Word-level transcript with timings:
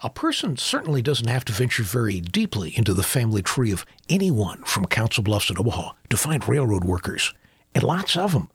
A 0.00 0.08
person 0.08 0.56
certainly 0.56 1.02
doesn't 1.02 1.26
have 1.26 1.44
to 1.46 1.52
venture 1.52 1.82
very 1.82 2.20
deeply 2.20 2.72
into 2.78 2.94
the 2.94 3.02
family 3.02 3.42
tree 3.42 3.72
of 3.72 3.84
anyone 4.08 4.62
from 4.62 4.86
Council 4.86 5.24
Bluffs 5.24 5.46
to 5.46 5.58
Omaha 5.58 5.90
to 6.08 6.16
find 6.16 6.48
railroad 6.48 6.84
workers, 6.84 7.34
and 7.74 7.82
lots 7.82 8.16
of 8.16 8.30
them. 8.30 8.48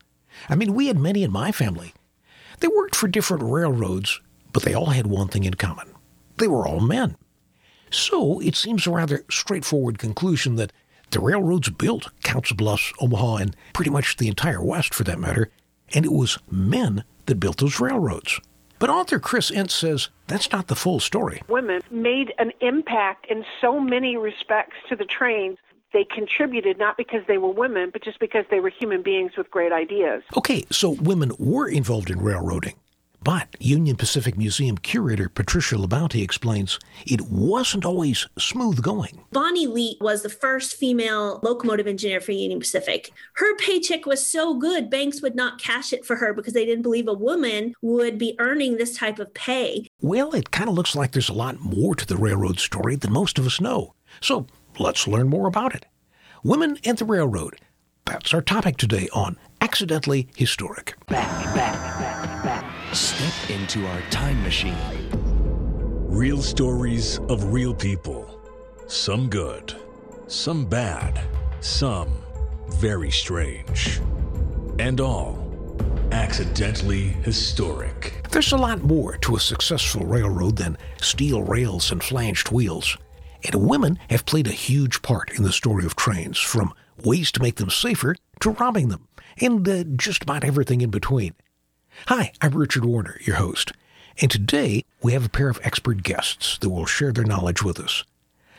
I 0.48 0.54
mean, 0.54 0.72
we 0.72 0.86
had 0.86 0.96
many 0.96 1.22
in 1.22 1.30
my 1.30 1.52
family. 1.52 1.92
They 2.60 2.68
worked 2.68 2.96
for 2.96 3.08
different 3.08 3.42
railroads, 3.42 4.22
but 4.54 4.62
they 4.62 4.72
all 4.72 4.86
had 4.86 5.06
one 5.06 5.28
thing 5.28 5.44
in 5.44 5.52
common. 5.52 5.88
They 6.38 6.48
were 6.48 6.66
all 6.66 6.80
men. 6.80 7.18
So 7.90 8.40
it 8.40 8.56
seems 8.56 8.86
a 8.86 8.90
rather 8.90 9.26
straightforward 9.30 9.98
conclusion 9.98 10.56
that 10.56 10.72
the 11.10 11.20
railroads 11.20 11.68
built 11.68 12.10
Council 12.22 12.56
Bluffs, 12.56 12.90
Omaha, 13.00 13.36
and 13.36 13.56
pretty 13.74 13.90
much 13.90 14.16
the 14.16 14.28
entire 14.28 14.64
West 14.64 14.94
for 14.94 15.04
that 15.04 15.20
matter, 15.20 15.50
and 15.92 16.06
it 16.06 16.12
was 16.12 16.38
men 16.50 17.04
that 17.26 17.38
built 17.38 17.58
those 17.58 17.80
railroads. 17.80 18.40
But 18.78 18.90
author 18.90 19.18
Chris 19.18 19.50
Enss 19.50 19.70
says 19.70 20.08
that's 20.26 20.50
not 20.52 20.68
the 20.68 20.74
full 20.74 21.00
story. 21.00 21.42
Women 21.48 21.82
made 21.90 22.34
an 22.38 22.52
impact 22.60 23.26
in 23.30 23.44
so 23.60 23.80
many 23.80 24.16
respects 24.16 24.76
to 24.88 24.96
the 24.96 25.04
trains. 25.04 25.58
They 25.92 26.04
contributed 26.04 26.78
not 26.78 26.96
because 26.96 27.22
they 27.28 27.38
were 27.38 27.52
women, 27.52 27.90
but 27.90 28.02
just 28.02 28.18
because 28.18 28.44
they 28.50 28.60
were 28.60 28.68
human 28.70 29.02
beings 29.02 29.32
with 29.36 29.50
great 29.50 29.72
ideas. 29.72 30.22
Okay, 30.36 30.64
so 30.70 30.90
women 30.90 31.32
were 31.38 31.68
involved 31.68 32.10
in 32.10 32.20
railroading. 32.20 32.74
But 33.24 33.56
Union 33.58 33.96
Pacific 33.96 34.36
Museum 34.36 34.76
curator 34.76 35.30
Patricia 35.30 35.76
LaBounty 35.76 36.22
explains 36.22 36.78
it 37.06 37.22
wasn't 37.22 37.86
always 37.86 38.28
smooth 38.38 38.82
going. 38.82 39.24
Bonnie 39.32 39.66
Leet 39.66 39.96
was 40.02 40.22
the 40.22 40.28
first 40.28 40.76
female 40.76 41.40
locomotive 41.42 41.86
engineer 41.86 42.20
for 42.20 42.32
Union 42.32 42.60
Pacific. 42.60 43.10
Her 43.36 43.56
paycheck 43.56 44.04
was 44.04 44.26
so 44.26 44.52
good, 44.58 44.90
banks 44.90 45.22
would 45.22 45.34
not 45.34 45.58
cash 45.58 45.94
it 45.94 46.04
for 46.04 46.16
her 46.16 46.34
because 46.34 46.52
they 46.52 46.66
didn't 46.66 46.82
believe 46.82 47.08
a 47.08 47.14
woman 47.14 47.74
would 47.80 48.18
be 48.18 48.36
earning 48.38 48.76
this 48.76 48.94
type 48.94 49.18
of 49.18 49.32
pay. 49.32 49.88
Well, 50.02 50.34
it 50.34 50.50
kind 50.50 50.68
of 50.68 50.74
looks 50.74 50.94
like 50.94 51.12
there's 51.12 51.30
a 51.30 51.32
lot 51.32 51.58
more 51.60 51.94
to 51.94 52.06
the 52.06 52.18
railroad 52.18 52.58
story 52.60 52.94
than 52.94 53.12
most 53.14 53.38
of 53.38 53.46
us 53.46 53.58
know. 53.58 53.94
So 54.20 54.46
let's 54.78 55.08
learn 55.08 55.28
more 55.28 55.46
about 55.46 55.74
it. 55.74 55.86
Women 56.42 56.76
and 56.84 56.98
the 56.98 57.06
Railroad. 57.06 57.56
That's 58.04 58.34
our 58.34 58.42
topic 58.42 58.76
today 58.76 59.08
on 59.14 59.38
Accidentally 59.62 60.28
Historic. 60.36 60.94
Back, 61.06 61.54
back, 61.54 61.72
back, 61.98 62.42
back. 62.42 62.43
Step 62.94 63.50
into 63.50 63.84
our 63.88 64.00
time 64.02 64.40
machine. 64.44 64.76
Real 66.08 66.40
stories 66.40 67.18
of 67.28 67.52
real 67.52 67.74
people. 67.74 68.40
Some 68.86 69.28
good, 69.28 69.74
some 70.28 70.64
bad, 70.64 71.20
some 71.58 72.22
very 72.68 73.10
strange. 73.10 74.00
And 74.78 75.00
all 75.00 75.40
accidentally 76.12 77.08
historic. 77.24 78.28
There's 78.30 78.52
a 78.52 78.56
lot 78.56 78.84
more 78.84 79.16
to 79.22 79.34
a 79.34 79.40
successful 79.40 80.06
railroad 80.06 80.58
than 80.58 80.78
steel 81.00 81.42
rails 81.42 81.90
and 81.90 82.00
flanged 82.00 82.52
wheels. 82.52 82.96
And 83.42 83.56
women 83.56 83.98
have 84.08 84.24
played 84.24 84.46
a 84.46 84.52
huge 84.52 85.02
part 85.02 85.32
in 85.32 85.42
the 85.42 85.52
story 85.52 85.84
of 85.84 85.96
trains, 85.96 86.38
from 86.38 86.72
ways 87.02 87.32
to 87.32 87.42
make 87.42 87.56
them 87.56 87.70
safer 87.70 88.14
to 88.38 88.50
robbing 88.50 88.88
them, 88.88 89.08
and 89.40 89.68
uh, 89.68 89.82
just 89.96 90.22
about 90.22 90.44
everything 90.44 90.80
in 90.80 90.90
between. 90.90 91.34
Hi, 92.08 92.32
I'm 92.42 92.54
Richard 92.54 92.84
Warner, 92.84 93.18
your 93.22 93.36
host, 93.36 93.72
and 94.20 94.30
today 94.30 94.84
we 95.02 95.14
have 95.14 95.24
a 95.24 95.30
pair 95.30 95.48
of 95.48 95.58
expert 95.62 96.02
guests 96.02 96.58
that 96.58 96.68
will 96.68 96.84
share 96.84 97.12
their 97.12 97.24
knowledge 97.24 97.62
with 97.62 97.80
us. 97.80 98.04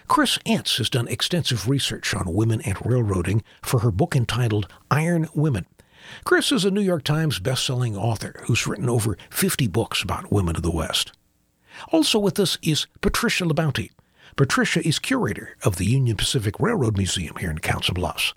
Chris 0.08 0.40
Enss 0.48 0.80
has 0.80 0.90
done 0.90 1.08
extensive 1.08 1.70
research 1.70 2.16
on 2.16 2.34
women 2.34 2.60
and 2.62 2.84
railroading 2.84 3.44
for 3.62 3.82
her 3.82 3.92
book 3.92 4.16
entitled 4.16 4.68
Iron 4.90 5.30
Women. 5.36 5.68
Chris 6.24 6.52
is 6.52 6.66
a 6.66 6.72
New 6.72 6.82
York 6.82 7.04
Times 7.04 7.38
best-selling 7.38 7.96
author 7.96 8.42
who's 8.46 8.66
written 8.66 8.90
over 8.90 9.16
50 9.30 9.68
books 9.68 10.02
about 10.02 10.32
women 10.32 10.56
of 10.56 10.64
the 10.64 10.72
West. 10.72 11.12
Also 11.92 12.18
with 12.18 12.40
us 12.40 12.58
is 12.64 12.88
Patricia 13.02 13.44
LaBounty. 13.44 13.92
Patricia 14.36 14.86
is 14.88 14.98
curator 14.98 15.56
of 15.64 15.76
the 15.76 15.86
Union 15.86 16.18
Pacific 16.18 16.60
Railroad 16.60 16.98
Museum 16.98 17.36
here 17.36 17.52
in 17.52 17.60
Council 17.60 17.94
Bluffs. 17.94 18.34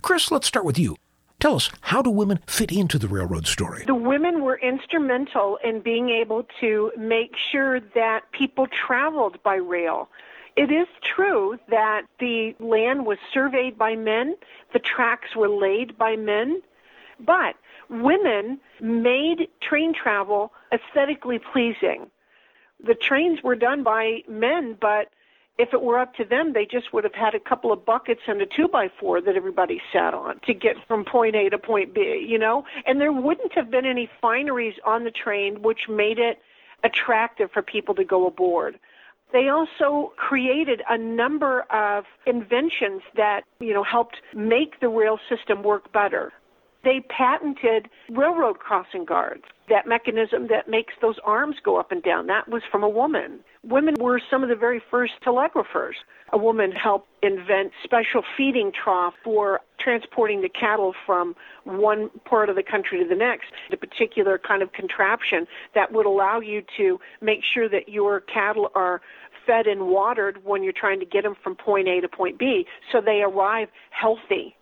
Chris, 0.00 0.30
let's 0.30 0.48
start 0.48 0.64
with 0.64 0.78
you. 0.78 0.96
Tell 1.40 1.54
us, 1.54 1.70
how 1.82 2.02
do 2.02 2.10
women 2.10 2.40
fit 2.48 2.72
into 2.72 2.98
the 2.98 3.06
railroad 3.06 3.46
story? 3.46 3.84
The 3.86 3.94
women 3.94 4.42
were 4.42 4.58
instrumental 4.58 5.56
in 5.62 5.80
being 5.80 6.10
able 6.10 6.44
to 6.60 6.90
make 6.98 7.36
sure 7.36 7.78
that 7.94 8.32
people 8.32 8.66
traveled 8.66 9.40
by 9.44 9.54
rail. 9.54 10.08
It 10.56 10.72
is 10.72 10.88
true 11.00 11.56
that 11.68 12.02
the 12.18 12.56
land 12.58 13.06
was 13.06 13.18
surveyed 13.32 13.78
by 13.78 13.94
men, 13.94 14.34
the 14.72 14.80
tracks 14.80 15.36
were 15.36 15.48
laid 15.48 15.96
by 15.96 16.16
men, 16.16 16.60
but 17.20 17.54
women 17.88 18.58
made 18.80 19.48
train 19.60 19.94
travel 19.94 20.52
aesthetically 20.72 21.38
pleasing. 21.38 22.10
The 22.82 22.96
trains 22.96 23.44
were 23.44 23.54
done 23.54 23.84
by 23.84 24.22
men, 24.28 24.76
but 24.80 25.10
if 25.58 25.72
it 25.72 25.82
were 25.82 25.98
up 25.98 26.14
to 26.14 26.24
them, 26.24 26.52
they 26.52 26.64
just 26.64 26.92
would 26.92 27.04
have 27.04 27.14
had 27.14 27.34
a 27.34 27.40
couple 27.40 27.72
of 27.72 27.84
buckets 27.84 28.20
and 28.28 28.40
a 28.40 28.46
two 28.46 28.68
by 28.68 28.88
four 29.00 29.20
that 29.20 29.36
everybody 29.36 29.82
sat 29.92 30.14
on 30.14 30.40
to 30.46 30.54
get 30.54 30.76
from 30.86 31.04
point 31.04 31.34
A 31.34 31.50
to 31.50 31.58
point 31.58 31.92
B, 31.92 32.24
you 32.26 32.38
know? 32.38 32.64
And 32.86 33.00
there 33.00 33.12
wouldn't 33.12 33.52
have 33.54 33.70
been 33.70 33.84
any 33.84 34.08
fineries 34.22 34.74
on 34.86 35.04
the 35.04 35.10
train 35.10 35.62
which 35.62 35.88
made 35.88 36.18
it 36.18 36.40
attractive 36.84 37.50
for 37.50 37.60
people 37.60 37.94
to 37.96 38.04
go 38.04 38.26
aboard. 38.26 38.78
They 39.32 39.48
also 39.48 40.12
created 40.16 40.80
a 40.88 40.96
number 40.96 41.62
of 41.70 42.04
inventions 42.24 43.02
that, 43.16 43.42
you 43.58 43.74
know, 43.74 43.82
helped 43.82 44.16
make 44.34 44.80
the 44.80 44.88
rail 44.88 45.18
system 45.28 45.62
work 45.62 45.92
better. 45.92 46.32
They 46.84 47.00
patented 47.08 47.88
railroad 48.10 48.60
crossing 48.60 49.04
guards. 49.04 49.44
That 49.68 49.86
mechanism 49.86 50.46
that 50.46 50.68
makes 50.68 50.94
those 51.02 51.16
arms 51.24 51.56
go 51.62 51.78
up 51.78 51.92
and 51.92 52.02
down, 52.02 52.26
that 52.28 52.48
was 52.48 52.62
from 52.70 52.82
a 52.82 52.88
woman. 52.88 53.40
Women 53.62 53.96
were 53.98 54.20
some 54.30 54.42
of 54.42 54.48
the 54.48 54.56
very 54.56 54.80
first 54.90 55.14
telegraphers. 55.22 55.96
A 56.32 56.38
woman 56.38 56.72
helped 56.72 57.08
invent 57.22 57.72
special 57.82 58.22
feeding 58.36 58.72
trough 58.72 59.14
for 59.22 59.60
transporting 59.78 60.40
the 60.40 60.48
cattle 60.48 60.94
from 61.04 61.34
one 61.64 62.10
part 62.24 62.48
of 62.48 62.56
the 62.56 62.62
country 62.62 62.98
to 63.02 63.08
the 63.08 63.14
next. 63.14 63.48
A 63.72 63.76
particular 63.76 64.38
kind 64.38 64.62
of 64.62 64.72
contraption 64.72 65.46
that 65.74 65.92
would 65.92 66.06
allow 66.06 66.40
you 66.40 66.62
to 66.76 67.00
make 67.20 67.42
sure 67.44 67.68
that 67.68 67.88
your 67.88 68.20
cattle 68.20 68.70
are 68.74 69.02
fed 69.44 69.66
and 69.66 69.88
watered 69.88 70.44
when 70.44 70.62
you're 70.62 70.72
trying 70.72 71.00
to 71.00 71.06
get 71.06 71.24
them 71.24 71.34
from 71.42 71.56
point 71.56 71.88
A 71.88 72.00
to 72.00 72.08
point 72.08 72.38
B 72.38 72.66
so 72.92 73.00
they 73.00 73.22
arrive 73.22 73.68
healthy 73.90 74.54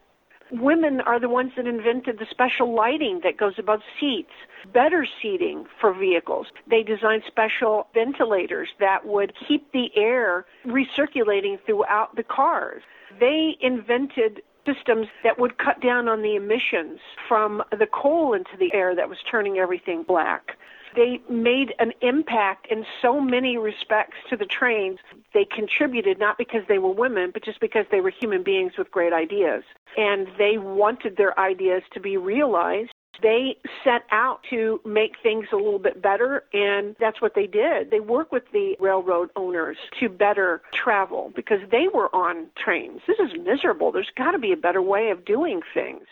Women 0.52 1.00
are 1.00 1.18
the 1.18 1.28
ones 1.28 1.52
that 1.56 1.66
invented 1.66 2.18
the 2.18 2.26
special 2.30 2.74
lighting 2.74 3.20
that 3.24 3.36
goes 3.36 3.54
above 3.58 3.80
seats, 3.98 4.30
better 4.72 5.06
seating 5.20 5.66
for 5.80 5.92
vehicles. 5.92 6.46
They 6.68 6.82
designed 6.82 7.24
special 7.26 7.88
ventilators 7.94 8.68
that 8.78 9.06
would 9.06 9.32
keep 9.48 9.72
the 9.72 9.90
air 9.96 10.46
recirculating 10.64 11.58
throughout 11.66 12.14
the 12.14 12.22
cars. 12.22 12.82
They 13.18 13.56
invented 13.60 14.42
systems 14.66 15.06
that 15.22 15.38
would 15.38 15.58
cut 15.58 15.80
down 15.80 16.08
on 16.08 16.22
the 16.22 16.36
emissions 16.36 17.00
from 17.28 17.62
the 17.70 17.86
coal 17.86 18.32
into 18.34 18.56
the 18.58 18.72
air 18.74 18.94
that 18.94 19.08
was 19.08 19.18
turning 19.30 19.58
everything 19.58 20.02
black 20.02 20.56
they 20.96 21.20
made 21.30 21.74
an 21.78 21.92
impact 22.00 22.66
in 22.70 22.84
so 23.00 23.20
many 23.20 23.58
respects 23.58 24.16
to 24.30 24.36
the 24.36 24.46
trains. 24.46 24.98
They 25.34 25.44
contributed 25.44 26.18
not 26.18 26.38
because 26.38 26.62
they 26.68 26.78
were 26.78 26.90
women, 26.90 27.30
but 27.32 27.44
just 27.44 27.60
because 27.60 27.84
they 27.90 28.00
were 28.00 28.10
human 28.10 28.42
beings 28.42 28.72
with 28.76 28.90
great 28.90 29.12
ideas. 29.12 29.62
And 29.96 30.26
they 30.38 30.58
wanted 30.58 31.16
their 31.16 31.38
ideas 31.38 31.82
to 31.92 32.00
be 32.00 32.16
realized. 32.16 32.90
They 33.22 33.56
set 33.82 34.02
out 34.10 34.40
to 34.50 34.80
make 34.84 35.12
things 35.22 35.46
a 35.52 35.56
little 35.56 35.78
bit 35.78 36.02
better, 36.02 36.44
and 36.52 36.96
that's 37.00 37.22
what 37.22 37.34
they 37.34 37.46
did. 37.46 37.90
They 37.90 38.00
worked 38.00 38.32
with 38.32 38.44
the 38.52 38.76
railroad 38.78 39.30
owners 39.36 39.78
to 40.00 40.08
better 40.08 40.60
travel 40.74 41.32
because 41.34 41.60
they 41.70 41.88
were 41.92 42.14
on 42.14 42.48
trains. 42.62 43.00
This 43.06 43.18
is 43.18 43.30
miserable. 43.42 43.90
There's 43.90 44.10
got 44.16 44.32
to 44.32 44.38
be 44.38 44.52
a 44.52 44.56
better 44.56 44.82
way 44.82 45.10
of 45.10 45.24
doing 45.24 45.62
things 45.72 46.02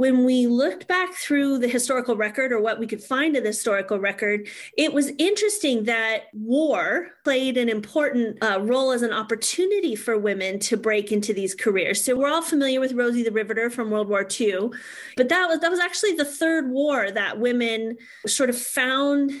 when 0.00 0.24
we 0.24 0.46
looked 0.46 0.88
back 0.88 1.12
through 1.12 1.58
the 1.58 1.68
historical 1.68 2.16
record 2.16 2.52
or 2.52 2.58
what 2.58 2.78
we 2.78 2.86
could 2.86 3.02
find 3.02 3.36
in 3.36 3.42
the 3.42 3.50
historical 3.50 3.98
record, 3.98 4.48
it 4.78 4.94
was 4.94 5.12
interesting 5.18 5.84
that 5.84 6.22
war 6.32 7.08
played 7.22 7.58
an 7.58 7.68
important 7.68 8.42
uh, 8.42 8.58
role 8.62 8.92
as 8.92 9.02
an 9.02 9.12
opportunity 9.12 9.94
for 9.94 10.16
women 10.16 10.58
to 10.58 10.78
break 10.78 11.12
into 11.12 11.34
these 11.34 11.54
careers. 11.54 12.02
So 12.02 12.16
we're 12.16 12.30
all 12.30 12.40
familiar 12.40 12.80
with 12.80 12.94
Rosie 12.94 13.22
the 13.22 13.30
Riveter 13.30 13.68
from 13.68 13.90
World 13.90 14.08
War 14.08 14.26
II, 14.40 14.70
but 15.18 15.28
that 15.28 15.48
was 15.50 15.60
that 15.60 15.70
was 15.70 15.80
actually 15.80 16.14
the 16.14 16.24
third 16.24 16.70
war 16.70 17.10
that 17.10 17.38
women 17.38 17.98
sort 18.26 18.48
of 18.48 18.56
found 18.56 19.32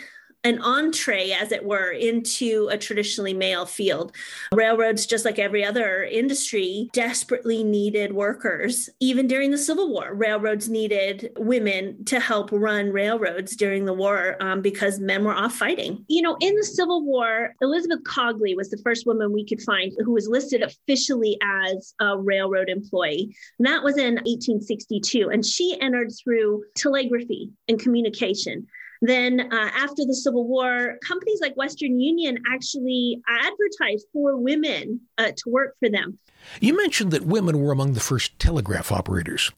an 0.44 0.60
entree, 0.62 1.30
as 1.32 1.52
it 1.52 1.64
were, 1.64 1.90
into 1.90 2.68
a 2.70 2.78
traditionally 2.78 3.34
male 3.34 3.66
field. 3.66 4.12
Railroads, 4.54 5.06
just 5.06 5.24
like 5.24 5.38
every 5.38 5.64
other 5.64 6.04
industry, 6.04 6.88
desperately 6.92 7.62
needed 7.62 8.12
workers. 8.12 8.88
Even 9.00 9.26
during 9.26 9.50
the 9.50 9.58
Civil 9.58 9.92
War, 9.92 10.14
railroads 10.14 10.68
needed 10.68 11.30
women 11.38 12.04
to 12.06 12.20
help 12.20 12.50
run 12.52 12.90
railroads 12.90 13.54
during 13.56 13.84
the 13.84 13.92
war 13.92 14.36
um, 14.40 14.62
because 14.62 14.98
men 14.98 15.24
were 15.24 15.34
off 15.34 15.54
fighting. 15.54 16.04
You 16.08 16.22
know, 16.22 16.36
in 16.40 16.54
the 16.54 16.64
Civil 16.64 17.04
War, 17.04 17.54
Elizabeth 17.60 18.02
Cogley 18.04 18.56
was 18.56 18.70
the 18.70 18.80
first 18.82 19.06
woman 19.06 19.32
we 19.32 19.46
could 19.46 19.60
find 19.62 19.92
who 20.04 20.12
was 20.12 20.28
listed 20.28 20.62
officially 20.62 21.38
as 21.42 21.94
a 22.00 22.18
railroad 22.18 22.68
employee. 22.68 23.34
And 23.58 23.66
that 23.66 23.82
was 23.82 23.96
in 23.96 24.14
1862. 24.14 25.28
And 25.30 25.44
she 25.44 25.78
entered 25.80 26.10
through 26.22 26.64
telegraphy 26.76 27.50
and 27.68 27.78
communication. 27.78 28.66
Then, 29.02 29.40
uh, 29.40 29.70
after 29.74 30.04
the 30.04 30.14
Civil 30.14 30.46
War, 30.46 30.98
companies 31.06 31.40
like 31.40 31.56
Western 31.56 31.98
Union 31.98 32.38
actually 32.52 33.20
advertised 33.26 34.06
for 34.12 34.36
women 34.36 35.00
uh, 35.16 35.32
to 35.36 35.48
work 35.48 35.76
for 35.78 35.88
them. 35.88 36.18
You 36.60 36.76
mentioned 36.76 37.10
that 37.12 37.24
women 37.24 37.62
were 37.62 37.72
among 37.72 37.94
the 37.94 38.00
first 38.00 38.38
telegraph 38.38 38.92
operators. 38.92 39.50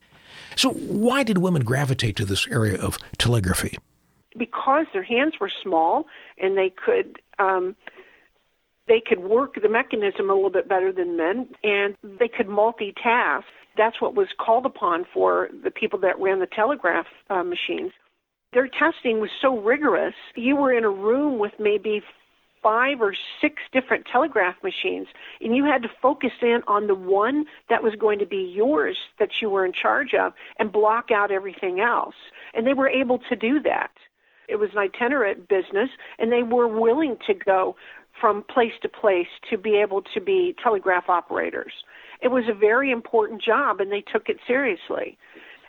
So, 0.55 0.71
why 0.71 1.23
did 1.23 1.39
women 1.39 1.65
gravitate 1.65 2.17
to 2.17 2.25
this 2.25 2.47
area 2.49 2.81
of 2.81 2.99
telegraphy? 3.19 3.79
Because 4.39 4.87
their 4.93 5.03
hands 5.03 5.35
were 5.41 5.51
small 5.63 6.07
and 6.39 6.57
they 6.57 6.71
could 6.71 7.21
um, 7.39 7.75
they 8.89 9.01
could 9.05 9.21
work 9.21 9.55
the 9.61 9.69
mechanism 9.69 10.31
a 10.31 10.35
little 10.35 10.51
bit 10.51 10.69
better 10.69 10.93
than 10.93 11.17
men, 11.17 11.49
and 11.63 11.97
they 12.03 12.29
could 12.29 12.47
multitask. 12.47 13.45
That's 13.77 14.01
what 14.01 14.15
was 14.15 14.29
called 14.39 14.67
upon 14.67 15.07
for 15.15 15.49
the 15.65 15.71
people 15.71 15.99
that 16.01 16.21
ran 16.21 16.41
the 16.41 16.47
telegraph 16.47 17.07
uh, 17.31 17.43
machines. 17.43 17.93
Their 18.53 18.69
testing 18.69 19.21
was 19.21 19.31
so 19.41 19.59
rigorous. 19.59 20.15
You 20.35 20.57
were 20.57 20.73
in 20.73 20.85
a 20.85 20.91
room 20.91 21.39
with 21.39 21.53
maybe 21.59 22.03
five 22.63 23.01
or 23.01 23.15
six 23.41 23.57
different 23.73 24.07
telegraph 24.11 24.55
machines, 24.63 25.09
and 25.41 25.57
you 25.57 25.65
had 25.65 25.83
to 25.83 25.89
focus 26.01 26.31
in 26.41 26.61
on 26.69 26.87
the 26.87 26.95
one 26.95 27.45
that 27.69 27.83
was 27.83 27.95
going 27.99 28.19
to 28.21 28.27
be 28.27 28.53
yours 28.55 28.97
that 29.19 29.31
you 29.41 29.51
were 29.51 29.67
in 29.67 29.73
charge 29.73 30.15
of 30.15 30.33
and 30.59 30.71
block 30.71 31.11
out 31.11 31.33
everything 31.33 31.81
else. 31.81 32.15
And 32.55 32.67
they 32.67 32.75
were 32.75 32.89
able 32.89 33.19
to 33.29 33.37
do 33.37 33.61
that. 33.63 33.91
It 34.49 34.57
was 34.57 34.71
an 34.75 34.79
itinerant 34.79 35.49
business, 35.49 35.89
and 36.19 36.31
they 36.31 36.43
were 36.43 36.69
willing 36.69 37.17
to 37.27 37.35
go 37.35 37.75
from 38.21 38.45
place 38.53 38.73
to 38.83 38.89
place 38.89 39.27
to 39.51 39.57
be 39.57 39.77
able 39.77 40.03
to 40.15 40.21
be 40.21 40.55
telegraph 40.63 41.09
operators. 41.09 41.73
It 42.21 42.29
was 42.29 42.45
a 42.49 42.55
very 42.55 42.91
important 42.93 43.43
job, 43.43 43.81
and 43.81 43.91
they 43.91 44.03
took 44.13 44.29
it 44.29 44.37
seriously. 44.47 45.17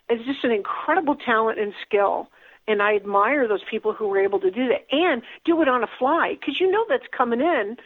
It's 0.10 0.26
just 0.26 0.44
an 0.44 0.52
incredible 0.52 1.16
talent 1.16 1.60
and 1.60 1.74
skill 1.88 2.28
and 2.68 2.82
I 2.82 2.96
admire 2.96 3.48
those 3.48 3.64
people 3.70 3.94
who 3.94 4.08
were 4.08 4.20
able 4.20 4.40
to 4.40 4.52
do 4.52 4.68
that 4.70 4.86
and 4.92 5.22
do 5.46 5.62
it 5.62 5.68
on 5.68 5.84
a 5.84 5.88
fly 6.00 6.38
because 6.40 6.60
you 6.60 6.72
know 6.72 6.86
that's 6.88 7.08
coming 7.16 7.42
in 7.42 7.78